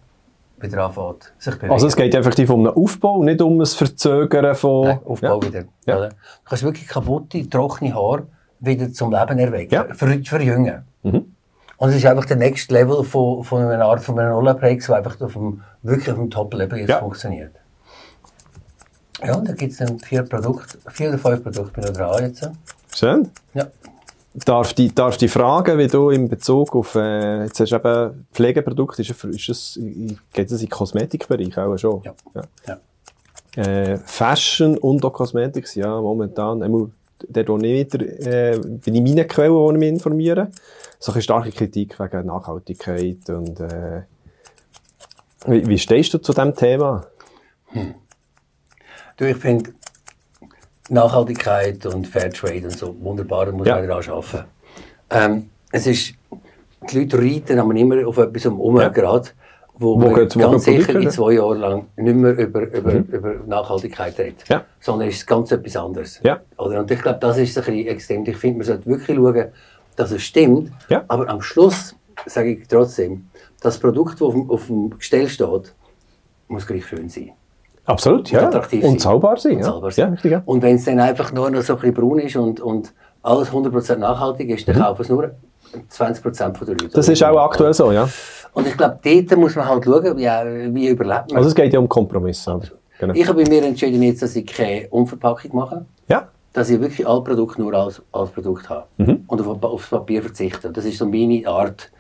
wieder 0.61 0.85
anfängt, 0.85 1.33
sich 1.39 1.55
bewegen. 1.57 1.73
Also 1.73 1.87
es 1.89 1.97
geht 1.97 2.15
effektiv 2.15 2.51
um 2.51 2.61
einen 2.67 2.77
Aufbau, 2.77 3.23
nicht 3.23 3.41
um 3.43 3.61
ein 3.61 3.67
Verzögern 3.67 4.55
von... 4.55 4.87
Nein, 4.87 4.99
Aufbau 5.05 5.41
ja. 5.41 5.47
wieder. 5.47 5.65
Ja. 5.87 5.97
Oder? 5.97 6.09
Du 6.11 6.15
kannst 6.45 6.63
wirklich 6.63 6.87
kaputte, 6.87 7.49
trockene 7.49 7.95
Haare 7.95 8.27
wieder 8.61 8.93
zum 8.93 9.11
Leben 9.11 9.39
erwecken, 9.39 9.75
Ja. 9.75 9.85
Mhm. 9.85 9.95
ver 9.95 10.19
verjüngen. 10.25 10.85
Und 11.03 11.89
es 11.89 11.97
ist 11.97 12.07
einfach 12.07 12.27
der 12.27 12.37
next 12.37 12.71
Level 12.71 13.03
von, 13.05 13.43
von 13.43 13.63
einer 13.63 13.87
Art 13.87 14.03
von 14.03 14.19
einem 14.19 14.35
Olaplex, 14.35 14.87
der 14.87 14.97
einfach 14.97 15.19
auf 15.21 15.33
dem, 15.33 15.63
wirklich 15.83 16.11
auf 16.11 16.19
dem 16.19 16.31
Top-Level 16.31 16.79
jetzt 16.79 16.93
funktioniert. 16.93 17.53
Ja, 19.23 19.37
und 19.37 19.49
da 19.49 19.53
gibt 19.53 19.73
es 19.73 19.79
dann 19.79 19.99
vier 19.99 20.23
Produkte, 20.23 20.79
vier 20.91 21.09
oder 21.09 21.19
fünf 21.19 21.43
Produkte 21.43 21.73
bin 21.73 21.85
ich 21.85 21.97
dran 21.97 22.25
jetzt. 22.25 22.51
Schön. 22.95 23.31
Ja. 23.55 23.67
Darf 24.33 24.75
die, 24.75 24.95
darf 24.95 25.17
die 25.17 25.29
fragen, 25.29 25.77
wie 25.79 25.89
du 25.89 26.11
in 26.11 26.29
Bezug 26.29 26.75
auf, 26.77 26.95
äh, 26.95 27.43
jetzt 27.45 27.59
hast 27.59 27.73
du 27.73 27.77
eben 27.77 28.27
Pflegeprodukte, 28.33 29.03
ist, 29.03 29.11
ist 29.11 29.49
das, 29.49 29.79
geht 30.33 30.51
das 30.51 30.61
in 30.61 30.67
den 30.67 30.71
Kosmetikbereich 30.71 31.59
auch 31.59 31.77
schon? 31.77 32.03
Ja. 32.05 32.15
ja. 32.35 32.43
ja. 33.57 33.63
Äh, 33.63 33.99
Fashion 33.99 34.79
und 34.79 35.05
auch 35.05 35.13
Cosmetics, 35.13 35.75
ja, 35.75 36.01
momentan, 36.01 36.63
einmal, 36.63 36.91
dort, 37.29 37.49
wo 37.49 37.59
ich 37.59 37.93
wieder, 37.93 38.07
äh, 38.25 38.59
bin 38.59 38.95
ich 38.95 39.03
meine 39.03 39.27
Quellen, 39.27 39.53
wo 39.53 39.71
ich 39.73 39.79
mich 39.79 39.89
informiere, 39.89 40.49
so 41.01 41.11
eine 41.13 41.23
starke 41.23 41.51
Kritik 41.51 41.99
wegen 41.99 42.27
Nachhaltigkeit 42.27 43.29
und, 43.29 43.59
äh, 43.59 44.03
wie, 45.47 45.67
wie 45.67 45.79
stehst 45.79 46.15
du 46.15 46.19
zu 46.19 46.33
diesem 46.33 46.55
Thema? 46.55 47.07
Du, 49.21 49.27
ich 49.27 49.37
finde 49.37 49.71
Nachhaltigkeit 50.89 51.85
und 51.85 52.09
Fairtrade 52.09 52.65
und 52.65 52.71
so 52.71 52.97
wunderbar, 53.03 53.45
da 53.45 53.53
muss 53.53 53.67
Ja. 53.67 53.77
man 53.77 53.87
daran 53.87 54.09
arbeiten. 54.11 54.45
Ähm, 55.11 55.51
es 55.71 55.87
ist, 55.87 56.15
die 56.91 56.99
Leute 57.01 57.19
reiten 57.19 57.59
aber 57.59 57.75
immer 57.75 58.07
auf 58.09 58.17
etwas 58.17 58.47
um 58.47 58.81
Ja. 58.81 58.89
gerade, 58.89 59.29
wo, 59.75 60.01
Wo 60.01 60.09
man 60.09 60.27
ganz 60.27 60.65
sicher 60.65 60.99
in 60.99 61.11
zwei 61.11 61.33
Jahren 61.33 61.59
lang 61.61 61.87
nicht 61.97 62.17
mehr 62.17 62.33
über, 62.33 62.63
über, 62.63 62.93
über 62.95 63.35
Nachhaltigkeit 63.47 64.19
redet, 64.19 64.49
Ja. 64.49 64.65
sondern 64.81 65.09
es 65.09 65.17
ist 65.17 65.27
ganz 65.27 65.53
etwas 65.53 65.77
anderes. 65.77 66.19
Ja. 66.23 66.41
Oder? 66.57 66.81
Und 66.81 66.91
ich 66.91 67.03
glaube, 67.03 67.19
das 67.21 67.37
ist 67.37 67.59
ein 67.59 67.65
bisschen 67.65 67.87
extrem. 67.89 68.25
Ich 68.25 68.39
finde, 68.39 68.57
man 68.61 68.67
sollte 68.67 68.87
wirklich 68.87 69.19
schauen, 69.19 69.49
dass 69.97 70.13
es 70.13 70.23
stimmt, 70.23 70.73
Ja. 70.89 71.05
aber 71.09 71.29
am 71.29 71.43
Schluss 71.43 71.95
sage 72.25 72.53
ich 72.55 72.67
trotzdem, 72.67 73.29
das 73.61 73.79
Produkt, 73.79 74.15
das 74.15 74.23
auf 74.23 74.33
dem, 74.33 74.51
auf 74.51 74.67
dem 74.69 74.97
Gestell 74.99 75.29
steht, 75.29 75.75
muss 76.49 76.67
gleich 76.67 76.87
schön 76.87 77.11
sein. 77.11 77.33
Absolut, 77.91 78.31
ja. 78.31 78.49
Und 78.49 78.71
sein. 78.71 78.99
zahlbar 78.99 79.37
sein, 79.37 79.53
Und 79.53 79.59
ja. 79.59 79.65
zahlbar 79.65 79.91
Ja, 79.91 79.95
sein. 79.95 80.13
richtig, 80.13 80.33
ja. 80.33 80.43
Und 80.45 80.63
wenn 80.63 80.77
es 80.77 80.85
dann 80.85 81.01
einfach 81.01 81.33
nur 81.33 81.51
noch 81.51 81.63
so 81.63 81.75
ein 81.75 81.79
bisschen 81.81 81.95
braun 81.95 82.19
ist 82.21 82.37
und, 82.37 82.61
und 82.61 82.93
alles 83.23 83.51
100% 83.51 83.97
nachhaltig 83.97 84.49
ist, 84.51 84.67
dann 84.69 84.77
kaufen 84.79 85.03
es 85.03 85.09
nur 85.09 85.31
20% 85.93 86.23
von 86.57 86.67
der 86.67 86.75
Leute. 86.75 86.85
Mhm. 86.87 86.91
Das 86.93 87.09
ist 87.09 87.23
auch 87.23 87.37
aktuell 87.39 87.73
so, 87.75 87.93
ja. 87.93 88.09
Und 88.53 88.67
ich 88.67 88.77
glaube, 88.77 88.99
dort 89.03 89.37
muss 89.39 89.55
man 89.55 89.69
halt 89.69 89.85
schauen, 89.85 90.19
ja, 90.19 90.43
wie 90.45 90.89
überlebt 90.89 91.29
man. 91.31 91.37
Also 91.37 91.49
es 91.51 91.55
geht 91.55 91.73
ja 91.73 91.79
um 91.79 91.89
Kompromisse, 91.89 92.55
oder? 92.57 92.67
Genau. 92.99 93.15
ich 93.15 93.27
habe 93.27 93.43
bei 93.43 93.49
mir 93.49 93.65
entschieden, 93.65 94.03
jetzt, 94.03 94.21
dass 94.23 94.37
ich 94.37 94.47
keine 94.47 94.87
Umverpackung 94.91 95.55
mache, 95.55 95.87
Ja, 96.09 96.29
dass 96.53 96.69
ich 96.69 96.81
wirklich 96.81 97.07
alle 97.09 97.23
Produkte 97.23 97.61
nur 97.63 97.73
als, 97.73 98.03
als 98.13 98.31
Produkt 98.31 98.69
habe 98.69 98.85
Mhm. 98.99 99.25
und 99.27 99.41
auf, 99.41 99.63
aufs 99.63 99.89
Papier 99.89 100.21
verzichte. 100.23 100.71
Das 100.71 100.85
ist 100.85 100.99
so 100.99 101.07
meine 101.07 101.47
Art. 101.47 101.91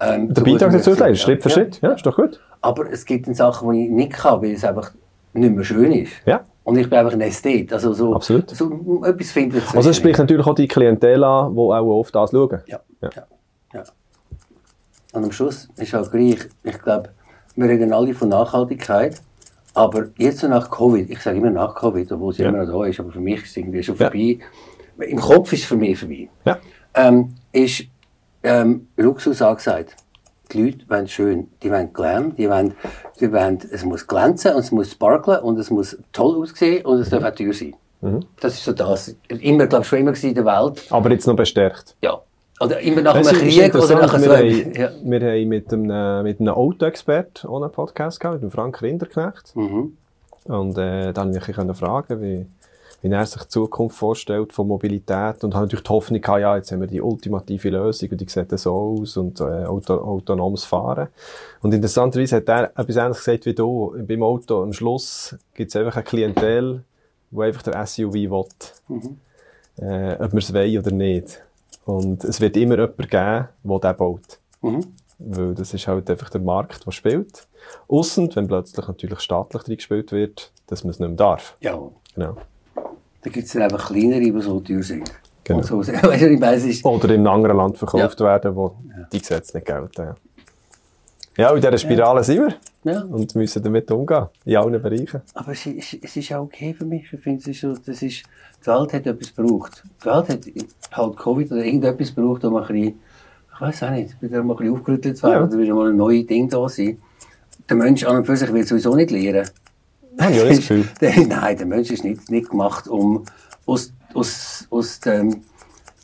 Ähm, 0.00 0.32
der 0.34 0.42
Beitrag 0.42 0.72
wie 0.72 0.76
dazu 0.76 0.90
leisten, 0.90 1.16
Schritt 1.16 1.42
für. 1.42 1.50
Schritt. 1.50 1.80
Ja, 1.80 1.92
ist 1.92 2.04
doch 2.04 2.14
gut. 2.14 2.38
Aber 2.60 2.90
es 2.92 3.04
gibt 3.04 3.26
dann 3.26 3.34
Sachen, 3.34 3.72
die 3.72 3.86
ich 3.86 3.90
nicht 3.90 4.12
kann, 4.12 4.42
weil 4.42 4.52
es 4.52 4.64
einfach 4.64 4.92
nicht 5.34 5.54
mehr 5.54 5.64
schön 5.64 5.92
ist. 5.92 6.12
Ja. 6.26 6.44
Und 6.64 6.78
ich 6.78 6.88
bin 6.88 6.98
einfach 6.98 7.12
ein 7.12 7.20
Ästhet. 7.20 7.72
Also 7.72 7.92
so, 7.92 8.14
Absolut. 8.14 8.48
so 8.50 8.66
mm, 8.66 9.04
etwas 9.04 9.30
finden. 9.32 9.60
Also 9.74 9.90
es 9.90 9.96
spricht 9.98 10.18
natürlich 10.18 10.46
auch 10.46 10.54
die 10.54 10.66
Klientel 10.68 11.22
an, 11.22 11.52
die 11.54 11.58
auch 11.60 11.98
oft 12.00 12.14
das 12.14 12.30
schauen. 12.30 12.60
Ja. 12.66 12.80
Ja. 13.02 13.10
Ja. 13.14 13.26
ja. 13.74 13.84
Und 15.12 15.24
am 15.24 15.32
Schluss 15.32 15.68
ist 15.76 15.92
halt 15.92 16.10
gleich, 16.10 16.38
ich 16.62 16.78
glaube, 16.82 17.10
wir 17.56 17.68
reden 17.68 17.92
alle 17.92 18.14
von 18.14 18.30
Nachhaltigkeit, 18.30 19.20
aber 19.74 20.06
jetzt 20.18 20.38
so 20.38 20.48
nach 20.48 20.70
Covid, 20.70 21.10
ich 21.10 21.20
sage 21.20 21.38
immer 21.38 21.50
nach 21.50 21.74
Covid, 21.74 22.10
obwohl 22.12 22.32
es 22.32 22.38
Ja. 22.38 22.48
immer 22.48 22.64
noch 22.64 22.80
da 22.80 22.86
ist, 22.86 22.98
aber 22.98 23.12
für 23.12 23.20
mich 23.20 23.42
ist 23.42 23.50
es 23.50 23.56
irgendwie 23.58 23.82
schon 23.82 23.96
vorbei. 23.96 24.38
Im 24.98 25.18
Kopf 25.20 25.52
ist 25.52 25.60
es 25.60 25.66
für 25.66 25.76
mich 25.76 25.98
vorbei. 25.98 26.28
Ja. 26.44 26.58
Ähm, 26.94 27.34
ist 27.52 27.84
ähm, 28.42 28.88
Luxus 28.96 29.42
angesagt. 29.42 29.96
Die 30.54 30.62
Leute 30.62 30.88
wollen 30.88 31.08
schön, 31.08 31.48
die 31.62 31.70
wollen 31.70 31.92
Glam, 31.92 32.36
die 32.36 32.48
wollen, 32.48 32.74
die 33.20 33.32
wollen, 33.32 33.58
es 33.72 33.84
muss 33.84 34.06
glänzen 34.06 34.54
und 34.54 34.60
es 34.60 34.70
muss 34.70 34.92
sparkeln 34.92 35.40
und 35.40 35.58
es 35.58 35.70
muss 35.70 35.98
toll 36.12 36.40
aussehen 36.40 36.84
und 36.86 37.00
es 37.00 37.10
darf 37.10 37.24
auch 37.24 37.34
teuer 37.34 37.52
sein. 37.52 37.74
Mhm. 38.00 38.20
Das 38.40 38.54
ist 38.54 38.64
so 38.64 38.72
das. 38.72 39.16
Immer, 39.28 39.66
glaube 39.66 39.82
ich, 39.82 39.88
schon 39.88 39.98
immer 39.98 40.14
in 40.22 40.34
der 40.34 40.44
Welt. 40.44 40.86
Aber 40.90 41.10
jetzt 41.10 41.26
noch 41.26 41.36
bestärkt. 41.36 41.96
Ja. 42.02 42.20
Oder 42.60 42.78
immer 42.80 43.02
nach 43.02 43.16
einem 43.16 43.26
Krieg 43.26 43.74
oder 43.74 44.00
nach 44.00 44.16
so 44.16 44.30
wir. 44.30 44.78
Ja. 44.78 44.90
wir 45.02 45.20
haben 45.20 45.48
mit 45.48 45.72
einem, 45.72 46.22
mit 46.22 46.38
einem 46.38 46.54
Autoexpert 46.54 47.44
auch 47.44 47.60
einen 47.60 47.72
Podcast 47.72 48.20
gehabt, 48.20 48.42
mit 48.42 48.42
dem 48.44 48.50
Frank 48.52 48.80
Rinderknecht. 48.80 49.56
Mhm. 49.56 49.96
Und 50.44 50.78
äh, 50.78 51.12
dann 51.12 51.32
konnte 51.32 51.50
ich 51.50 51.58
ihn 51.58 51.74
fragen, 51.74 52.22
wie, 52.22 52.46
wie 53.04 53.10
er 53.10 53.26
sich 53.26 53.42
die 53.42 53.48
Zukunft 53.48 53.98
vorstellt 53.98 54.54
von 54.54 54.66
Mobilität. 54.66 55.44
Und 55.44 55.54
habe 55.54 55.66
natürlich 55.66 55.82
die 55.84 55.90
Hoffnung 55.90 56.20
gehabt, 56.22 56.40
ja, 56.40 56.56
jetzt 56.56 56.72
haben 56.72 56.80
wir 56.80 56.86
die 56.86 57.02
ultimative 57.02 57.68
Lösung 57.68 58.08
und 58.10 58.20
die 58.20 58.26
sieht 58.26 58.58
so 58.58 58.72
aus 58.72 59.18
und 59.18 59.40
äh, 59.40 59.66
auto, 59.66 59.94
autonomes 59.94 60.64
Fahren. 60.64 61.08
Und 61.60 61.74
interessanterweise 61.74 62.36
hat 62.36 62.48
er 62.48 62.64
etwas 62.78 62.96
ähnliches 62.96 63.24
gesagt 63.24 63.44
wie 63.44 63.54
du. 63.54 63.94
Beim 64.08 64.22
Auto 64.22 64.62
am 64.62 64.72
Schluss 64.72 65.36
gibt 65.52 65.68
es 65.68 65.76
einfach 65.76 65.96
eine 65.96 66.04
Klientel, 66.04 66.82
die 67.30 67.42
einfach 67.42 67.62
der 67.62 67.86
SUV 67.86 68.14
will. 68.14 68.46
äh, 69.76 70.14
ob 70.14 70.32
wir 70.32 70.38
es 70.38 70.54
wollen 70.54 70.78
oder 70.78 70.90
nicht. 70.90 71.42
Und 71.84 72.24
es 72.24 72.40
wird 72.40 72.56
immer 72.56 72.76
jemanden 72.76 73.02
geben, 73.02 73.48
der 73.64 73.78
den 73.80 73.96
baut. 73.98 74.38
Mhm. 74.62 74.86
Weil 75.18 75.54
das 75.54 75.74
ist 75.74 75.86
halt 75.86 76.08
einfach 76.08 76.30
der 76.30 76.40
Markt, 76.40 76.86
der 76.86 76.90
spielt. 76.90 77.46
Ausser, 77.86 78.26
wenn 78.34 78.48
plötzlich 78.48 78.88
natürlich 78.88 79.20
staatlich 79.20 79.62
drin 79.62 79.76
gespielt 79.76 80.10
wird, 80.10 80.52
dass 80.68 80.84
man 80.84 80.92
es 80.92 81.00
nicht 81.00 81.08
mehr 81.08 81.16
darf. 81.16 81.54
Ja, 81.60 81.78
Genau. 82.14 82.36
Da 83.24 83.30
gibt 83.30 83.46
es 83.46 83.52
dann 83.54 83.62
einfach 83.62 83.88
kleinere, 83.88 84.20
die 84.20 84.40
so 84.40 84.60
teuer 84.60 84.82
sind. 84.82 85.10
Genau. 85.44 85.62
So, 85.62 85.78
weißt? 85.82 86.66
Es 86.66 86.84
Oder 86.84 87.10
in 87.10 87.20
einem 87.20 87.28
anderen 87.28 87.56
Land 87.56 87.78
verkauft 87.78 88.20
werden, 88.20 88.54
wo 88.54 88.76
die 89.12 89.18
Gesetze 89.18 89.56
nicht 89.56 89.66
gelten. 89.66 90.02
Ja, 90.02 90.14
ja 91.36 91.54
in 91.54 91.60
dieser 91.60 91.78
Spirale 91.78 92.22
sind 92.22 92.46
wir 92.46 92.92
ja. 92.92 93.02
und 93.02 93.34
müssen 93.34 93.62
damit 93.62 93.90
umgehen. 93.90 94.26
In 94.44 94.56
allen 94.56 94.80
Bereichen. 94.80 95.22
Aber 95.34 95.52
es 95.52 95.66
ist, 95.66 95.98
es 96.02 96.16
ist 96.16 96.32
auch 96.34 96.42
okay 96.42 96.74
für 96.74 96.84
mich. 96.84 97.10
Ich 97.12 97.20
finde, 97.20 97.40
es 97.40 97.46
ist 97.46 97.60
so, 97.62 97.74
das 97.74 98.02
ist, 98.02 98.24
die 98.62 98.66
Welt 98.66 98.92
hat 98.92 99.06
etwas 99.06 99.34
gebraucht. 99.34 99.82
Die 100.02 100.06
Welt 100.06 100.28
hat 100.28 100.40
halt 100.92 101.16
Covid 101.16 101.52
oder 101.52 101.64
irgendetwas 101.64 102.14
gebraucht, 102.14 102.44
um 102.44 102.56
ein 102.56 102.66
bisschen, 102.66 103.00
ich 103.54 103.60
weiß 103.60 103.82
auch 103.84 103.90
nicht, 103.90 104.20
wieder 104.20 104.42
mal 104.42 104.54
ein 104.54 104.58
bisschen 104.58 104.74
aufgerüttelt 104.74 105.16
zu 105.16 105.22
werden, 105.24 105.42
Ja. 105.42 105.48
oder 105.48 105.58
wieder 105.58 105.74
mal 105.74 105.90
ein 105.90 105.96
neues 105.96 106.26
Ding 106.26 106.48
da 106.48 106.68
sein. 106.68 106.98
Der 107.68 107.76
Mensch 107.76 108.04
an 108.04 108.16
und 108.16 108.26
für 108.26 108.36
sich 108.36 108.52
wird 108.52 108.68
sowieso 108.68 108.94
nicht 108.94 109.10
lernen. 109.10 109.48
Habe 110.18 110.32
ich 110.32 110.42
auch 110.42 110.48
das 110.48 110.56
Gefühl. 110.58 110.88
Nein, 111.28 111.56
der 111.56 111.66
Mensch 111.66 111.90
ist 111.90 112.04
nicht, 112.04 112.30
nicht 112.30 112.50
gemacht, 112.50 112.88
um 112.88 113.24
aus, 113.66 113.92
aus, 114.14 114.66
aus 114.70 115.00
der 115.00 115.26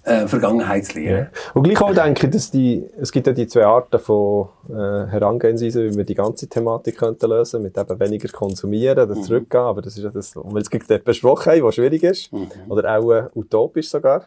äh, 0.02 0.26
Vergangenheit 0.26 0.86
zu 0.86 0.98
lernen. 0.98 1.28
Und 1.54 1.62
gleich 1.62 1.80
auch 1.80 1.94
denke 1.94 2.26
ich, 2.26 2.32
dass 2.32 2.50
die, 2.50 2.84
es 3.00 3.12
gibt 3.12 3.26
ja 3.26 3.32
die 3.32 3.46
zwei 3.46 3.66
Arten 3.66 3.98
von 3.98 4.48
äh, 4.68 4.72
Herangehensweise, 4.72 5.84
wie 5.84 5.96
wir 5.96 6.04
die 6.04 6.14
ganze 6.14 6.48
Thematik 6.48 6.98
könnten 6.98 7.28
lösen, 7.28 7.62
mit 7.62 7.76
eben 7.76 8.00
weniger 8.00 8.28
konsumieren, 8.28 9.08
das 9.08 9.22
zurückgehen, 9.22 9.62
aber 9.62 9.82
das 9.82 9.96
ist 9.96 10.04
ja 10.04 10.10
das, 10.10 10.34
weil 10.34 10.62
es 10.62 10.70
gerade 10.70 10.98
besprochen 11.00 11.52
haben, 11.52 11.62
was 11.62 11.74
schwierig 11.74 12.02
ist, 12.02 12.30
oder 12.68 12.98
auch 12.98 13.12
äh, 13.12 13.24
utopisch 13.34 13.90
sogar. 13.90 14.26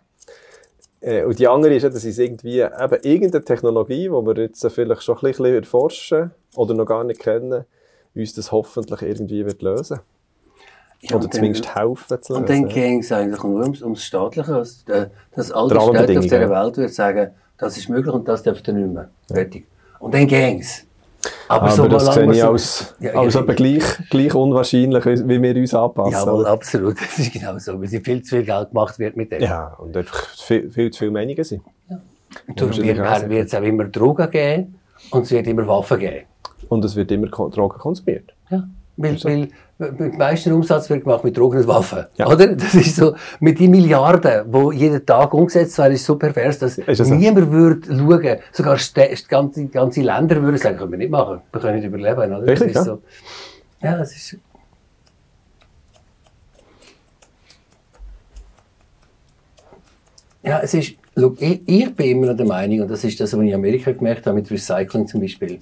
Äh, 1.01 1.23
und 1.23 1.37
die 1.39 1.47
andere 1.47 1.75
ist 1.75 1.83
ja, 1.83 1.89
dass 1.89 2.05
es 2.05 2.17
irgendwie 2.17 2.59
eben 2.59 2.99
irgendeine 3.01 3.43
Technologie, 3.43 4.03
die 4.03 4.09
wir 4.09 4.37
jetzt 4.37 4.65
vielleicht 4.71 5.03
schon 5.03 5.17
ein 5.17 5.21
bisschen 5.21 5.45
erforschen 5.45 6.31
oder 6.55 6.73
noch 6.73 6.85
gar 6.85 7.03
nicht 7.03 7.19
kennen, 7.19 7.65
uns 8.15 8.33
das 8.33 8.51
hoffentlich 8.51 9.01
irgendwie 9.01 9.45
wird 9.45 9.61
lösen. 9.61 9.99
Ja, 11.01 11.15
oder 11.15 11.25
und 11.25 11.33
zumindest 11.33 11.65
dann, 11.65 11.73
helfen 11.73 12.21
zu 12.21 12.33
Und 12.35 12.49
dann 12.49 12.63
lösen. 12.63 12.73
ging 12.73 12.99
es 12.99 13.11
eigentlich 13.11 13.43
nur 13.43 13.61
ums, 13.61 13.81
ums 13.81 14.03
Staatliche, 14.03 14.51
dass, 14.51 14.83
äh, 14.87 15.07
dass 15.35 15.51
alle 15.51 15.69
Die 15.69 15.79
Städte 15.79 16.19
auf 16.19 16.23
dieser 16.23 16.41
ja. 16.41 16.49
Welt 16.49 16.77
würden 16.77 16.91
sagen, 16.91 17.31
das 17.57 17.77
ist 17.77 17.89
möglich 17.89 18.13
und 18.13 18.27
das 18.27 18.43
dürft 18.43 18.67
ihr 18.67 18.73
nicht 18.73 18.93
mehr. 18.93 19.09
Fertig. 19.27 19.67
Und 19.99 20.13
dann 20.13 20.27
ging 20.27 20.59
es. 20.59 20.85
Aber, 21.47 21.63
Aber 21.63 21.71
so 21.71 21.87
das 21.87 22.13
sehe 22.13 22.31
ich 22.31 22.43
als, 22.43 22.95
Ja, 22.99 23.13
als 23.13 23.33
ja, 23.33 23.41
eben 23.41 23.55
gleich, 23.55 23.83
gleich 24.09 24.35
unwahrscheinlich, 24.35 25.05
wie 25.05 25.41
wir 25.41 25.55
uns 25.55 25.73
anpassen. 25.73 26.11
Jawohl, 26.11 26.45
absolut. 26.45 26.97
Das 26.99 27.19
ist 27.19 27.31
genau 27.31 27.57
so, 27.57 27.79
weil 27.79 27.87
sie 27.87 27.99
viel 27.99 28.21
zu 28.23 28.35
viel 28.35 28.45
Geld 28.45 28.69
gemacht 28.69 28.99
wird 28.99 29.15
mit 29.15 29.31
dem. 29.31 29.41
Ja, 29.41 29.73
und 29.77 29.95
einfach 29.95 30.29
viel, 30.35 30.69
viel 30.71 30.91
zu 30.91 30.99
viele 30.99 31.11
Meinungen 31.11 31.43
sind. 31.43 31.63
Und 32.47 32.59
darum 32.59 32.75
wird 33.29 33.47
es 33.47 33.55
auch 33.55 33.61
immer 33.61 33.85
Drogen 33.85 34.29
geben 34.29 34.79
und 35.11 35.23
es 35.23 35.31
wird 35.31 35.47
immer 35.47 35.67
Waffen 35.67 35.99
geben. 35.99 36.25
Und 36.69 36.85
es 36.85 36.95
wird 36.95 37.11
immer 37.11 37.27
Drogen 37.27 37.77
konsumiert. 37.79 38.33
Ja. 38.49 38.67
Weil, 38.95 39.23
weil, 39.23 39.47
weil 39.79 39.91
der 39.93 40.13
meiste 40.13 40.53
Umsatz 40.53 40.89
wird 40.89 41.03
gemacht 41.03 41.23
mit 41.23 41.35
Drogen 41.35 41.57
und 41.57 41.67
Waffen. 41.67 42.05
Ja. 42.15 42.27
Oder? 42.27 42.55
Das 42.55 42.75
ist 42.75 42.95
so, 42.95 43.15
mit 43.39 43.59
den 43.59 43.71
Milliarden, 43.71 44.51
die 44.51 44.77
jeden 44.77 45.03
Tag 45.03 45.33
umgesetzt 45.33 45.77
werden, 45.79 45.93
ist 45.93 46.05
so 46.05 46.15
pervers, 46.15 46.59
dass 46.59 46.75
das 46.75 46.97
so? 46.99 47.15
niemand 47.15 47.51
würde 47.51 47.87
schauen, 47.87 48.37
sogar 48.51 48.77
ganze, 49.27 49.67
ganze 49.67 50.01
Länder 50.01 50.41
würden 50.41 50.57
sagen, 50.57 50.77
können 50.77 50.91
wir 50.91 50.99
nicht 50.99 51.11
machen, 51.11 51.41
wir 51.51 51.61
können 51.61 51.77
nicht 51.77 51.85
überleben. 51.85 52.33
Oder? 52.33 52.45
Richtig, 52.45 52.73
das 52.73 52.83
ist 52.83 52.87
ja. 52.87 52.93
so. 52.93 53.01
Ja, 53.81 53.97
das 53.97 54.15
ist. 54.15 54.37
Ja, 60.43 60.59
es 60.59 60.73
ist, 60.73 60.95
schau, 61.17 61.35
ich, 61.39 61.61
ich 61.65 61.95
bin 61.95 62.17
immer 62.17 62.27
noch 62.27 62.37
der 62.37 62.45
Meinung, 62.45 62.81
und 62.81 62.91
das 62.91 63.03
ist 63.03 63.19
das, 63.19 63.33
was 63.33 63.41
ich 63.41 63.49
in 63.49 63.55
Amerika 63.55 63.91
gemerkt 63.91 64.27
habe, 64.27 64.35
mit 64.35 64.51
Recycling 64.51 65.07
zum 65.07 65.21
Beispiel. 65.21 65.61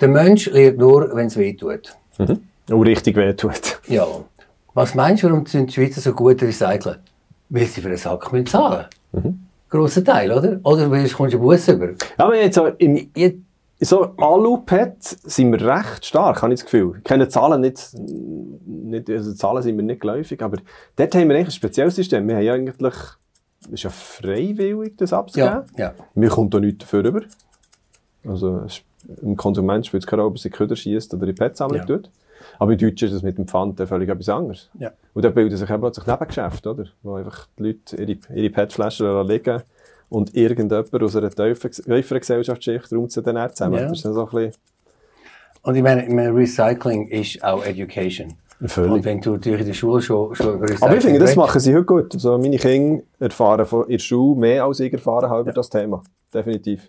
Der 0.00 0.08
Mensch 0.08 0.46
lernt 0.46 0.78
nur, 0.78 1.14
wenn 1.14 1.26
es 1.26 1.36
weh 1.36 1.54
tut. 1.54 1.94
Mhm. 2.18 2.40
Und 2.70 2.82
richtig 2.86 3.16
wehtut. 3.16 3.80
Ja. 3.88 4.06
Was 4.74 4.94
meinst 4.94 5.22
du, 5.22 5.28
warum 5.30 5.46
sind 5.46 5.70
die 5.70 5.74
Schweizer 5.74 6.00
so 6.00 6.12
gut 6.12 6.40
recyceln? 6.42 6.98
Weil 7.48 7.64
sie 7.66 7.80
für 7.80 7.88
den 7.88 7.96
Sack 7.96 8.30
müssen 8.32 8.46
zahlen 8.46 8.86
müssen. 9.12 9.48
Grosser 9.70 10.04
Teil, 10.04 10.30
oder? 10.30 10.60
Oder 10.62 10.88
du 10.88 11.08
kommst 11.10 11.34
einen 11.34 11.42
Bus 11.42 11.68
über. 11.68 11.88
Aber 12.16 12.36
jetzt 12.36 12.54
so, 12.54 12.66
im, 12.66 13.10
so 13.80 14.12
Alu-Pad 14.16 14.96
sind 15.02 15.52
wir 15.52 15.60
recht 15.66 16.06
stark, 16.06 16.42
habe 16.42 16.52
ich 16.52 16.60
das 16.60 16.64
Gefühl. 16.70 16.94
Ich 16.98 17.04
kenne 17.04 17.28
Zahlen 17.28 17.60
nicht, 17.60 17.90
nicht, 18.66 19.10
also 19.10 19.32
Zahlen 19.34 19.62
sind 19.62 19.76
mir 19.76 19.82
nicht 19.82 20.00
geläufig, 20.00 20.42
aber 20.42 20.58
dort 20.96 21.14
haben 21.14 21.28
wir 21.28 21.36
eigentlich 21.36 21.48
ein 21.48 21.52
spezielles 21.52 21.96
System. 21.96 22.26
Wir 22.28 22.36
haben 22.36 22.42
ja 22.42 22.54
eigentlich, 22.54 22.94
es 23.64 23.68
ist 23.68 23.82
ja 23.82 23.90
freiwillig, 23.90 24.96
das 24.96 25.12
abzugeben. 25.12 25.64
ja, 25.76 25.86
ja. 25.86 25.94
Mir 26.14 26.28
kommt 26.28 26.54
da 26.54 26.60
nichts 26.60 26.80
dafür 26.84 27.04
rüber. 27.04 27.20
Also, 28.26 28.60
es- 28.66 28.82
ein 29.22 29.36
Konsument 29.36 29.86
spielt 29.86 30.02
es 30.02 30.06
keine 30.06 30.22
Rolle, 30.22 30.30
ob 30.32 30.36
er 30.36 30.40
sich 30.42 30.52
Köder 30.52 30.76
schießt 30.76 31.14
oder 31.14 31.22
in 31.22 31.34
die 31.34 31.38
Pet-Sammlung 31.40 31.80
Ja. 31.80 31.86
tut. 31.86 32.10
Aber 32.58 32.72
in 32.72 32.78
Deutsch 32.78 33.02
ist 33.02 33.12
das 33.14 33.22
mit 33.22 33.36
dem 33.38 33.46
Pfand 33.46 33.80
völlig 33.80 34.08
etwas 34.08 34.28
anderes. 34.28 34.70
Ja. 34.78 34.92
Und 35.14 35.24
da 35.24 35.30
bilden 35.30 35.56
sich 35.56 35.68
eben 35.68 35.80
plötzlich 35.80 36.06
Nebengeschäfte, 36.06 36.70
oder? 36.70 36.84
Wo 37.02 37.14
einfach 37.14 37.46
die 37.58 37.62
Leute 37.64 37.96
ihre, 37.96 38.18
ihre 38.34 38.50
PET-Flaschen 38.50 39.26
liegen 39.26 39.62
und 40.08 40.34
irgendjemand 40.34 41.02
aus 41.02 41.16
einer 41.16 41.30
tieferen 41.30 42.20
Gesellschaftsschicht 42.20 42.92
räumt 42.92 43.12
sie 43.12 43.22
dann 43.22 43.50
zusammen. 43.50 43.74
Ja. 43.78 43.88
Das 43.88 43.98
ist 43.98 44.02
so 44.02 44.20
ein 44.20 44.26
bisschen 44.30 44.52
Und 45.62 45.74
ich 45.74 45.82
meine, 45.82 46.06
ich 46.06 46.12
meine, 46.12 46.34
Recycling 46.34 47.08
ist 47.08 47.42
auch 47.44 47.64
Education. 47.64 48.34
völlig. 48.64 48.92
Und 48.92 49.04
wenn 49.04 49.20
du 49.20 49.34
in 49.34 49.40
der 49.40 49.72
Schule 49.74 50.00
schon, 50.00 50.34
schon 50.34 50.58
Recycling 50.60 50.82
Aber 50.82 50.96
ich 50.96 51.02
finde, 51.04 51.18
das 51.20 51.36
machen 51.36 51.60
sie 51.60 51.74
heute 51.74 51.84
gut. 51.84 52.14
Also 52.14 52.38
meine 52.38 52.56
Kinder 52.56 53.02
erfahren 53.18 53.66
von 53.66 53.84
in 53.84 53.90
der 53.92 53.98
Schule 53.98 54.38
mehr 54.40 54.64
als 54.64 54.80
ich 54.80 54.92
erfahren 54.92 55.28
habe 55.28 55.42
über 55.42 55.52
das 55.52 55.68
Thema. 55.70 56.02
Definitiv. 56.32 56.88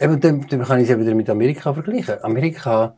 Eben, 0.00 0.18
dann, 0.20 0.46
dann 0.48 0.62
kann 0.64 0.78
ich 0.78 0.84
es 0.84 0.90
ja 0.90 0.98
wieder 0.98 1.14
mit 1.14 1.28
Amerika 1.28 1.72
vergleichen. 1.74 2.14
Amerika, 2.22 2.94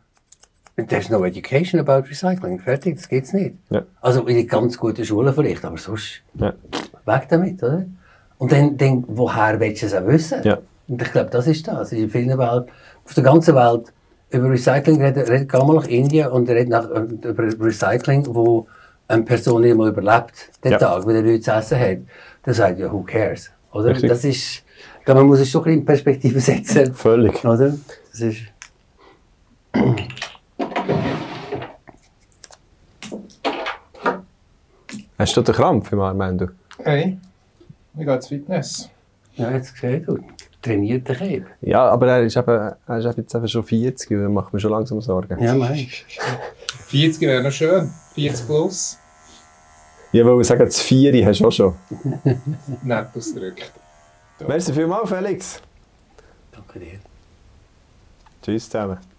there's 0.88 1.10
no 1.10 1.24
education 1.24 1.80
about 1.80 2.08
recycling. 2.08 2.60
Fertig, 2.60 2.96
das 2.96 3.08
geht's 3.08 3.32
nicht. 3.32 3.56
Ja. 3.70 3.82
Also 4.00 4.24
in 4.26 4.46
ganz 4.46 4.78
guten 4.78 5.04
Schulen 5.04 5.34
vielleicht, 5.34 5.64
aber 5.64 5.78
sonst 5.78 6.22
Ja. 6.34 6.54
weg 7.04 7.26
damit, 7.28 7.62
oder? 7.62 7.84
Und 8.38 8.52
dann, 8.52 8.76
dann 8.76 9.04
woher 9.08 9.58
willst 9.58 9.82
du 9.82 9.86
es 9.86 9.94
auch 9.94 10.06
wissen? 10.06 10.42
Ja. 10.44 10.58
Und 10.88 11.02
ich 11.02 11.12
glaube, 11.12 11.30
das 11.30 11.46
ist 11.46 11.66
das. 11.66 11.92
In 11.92 12.08
vielen 12.08 12.38
Welt, 12.38 12.66
auf 13.04 13.14
der 13.14 13.24
ganzen 13.24 13.54
Welt 13.54 13.92
über 14.30 14.50
Recycling 14.50 15.02
reden, 15.02 15.24
redet 15.24 15.50
geh 15.50 15.58
mal 15.58 15.74
nach 15.76 15.86
Indien 15.88 16.28
und 16.28 16.48
redet 16.48 16.68
nach, 16.68 16.88
äh, 16.90 17.00
über 17.28 17.44
Recycling, 17.66 18.26
wo 18.34 18.66
eine 19.08 19.22
Person 19.24 19.62
nicht 19.62 19.76
mal 19.76 19.88
überlebt, 19.88 20.50
den 20.64 20.72
Ja. 20.72 20.78
Tag, 20.78 21.04
weil 21.06 21.16
er 21.16 21.22
nichts 21.22 21.44
zu 21.46 21.50
essen 21.52 21.78
hat. 21.80 21.98
Dann 22.44 22.54
sagt 22.54 22.78
ja, 22.78 22.90
who 22.92 23.02
cares? 23.02 23.50
Oder? 23.72 23.90
Richtig. 23.90 24.08
Das 24.08 24.24
ist, 24.24 24.62
ich 24.99 25.05
glaube, 25.05 25.21
man 25.21 25.29
muss 25.29 25.40
es 25.40 25.51
schon 25.51 25.62
bisschen 25.64 25.81
in 25.81 25.85
Perspektive 25.85 26.40
setzen. 26.40 26.95
Völlig. 26.95 27.45
Oder? 27.45 27.75
Das 28.11 28.21
ist, 28.21 28.42
Hast 35.18 35.37
du 35.37 35.42
den 35.42 35.55
Krampf 35.55 35.92
im 35.92 36.01
Arm, 36.01 36.21
Endo? 36.21 36.49
Hey, 36.83 37.18
wie 37.95 38.05
geht's 38.05 38.29
Fitness? 38.29 38.90
ja, 39.35 39.51
jetzt 39.51 39.75
gesehen, 39.75 40.05
du 40.05 40.18
trainiert 40.61 41.09
dich 41.09 41.21
eben. 41.21 41.47
Ja, 41.61 41.88
aber 41.88 42.09
er 42.09 42.23
ist, 42.23 42.37
eben, 42.37 42.73
er 42.87 42.99
ist 42.99 43.05
eben 43.05 43.16
jetzt 43.16 43.35
eben 43.35 43.49
schon 43.49 43.64
40 43.64 44.11
und 44.11 44.23
da 44.23 44.29
macht 44.29 44.53
mir 44.53 44.61
schon 44.61 44.71
langsam 44.71 45.01
Sorgen. 45.01 45.42
Ja, 45.42 45.55
meinst 45.55 46.05
40 46.88 47.21
wäre 47.23 47.42
noch 47.42 47.53
schön. 47.53 47.90
40 48.14 48.47
plus. 48.47 48.99
Ich 50.12 50.25
wollte 50.25 50.45
sagen, 50.45 50.64
das 50.64 50.81
Vieri 50.81 51.23
hast 51.23 51.40
du 51.40 51.47
auch 51.47 51.53
schon. 51.53 51.75
Nett 52.83 53.09
ausgedrückt. 53.16 53.73
Merci 54.48 54.72
vielmals, 54.72 55.09
Felix. 55.09 55.61
Danke 56.50 56.78
dir. 56.78 56.98
Tschüss 58.42 58.68
zusammen. 58.68 59.12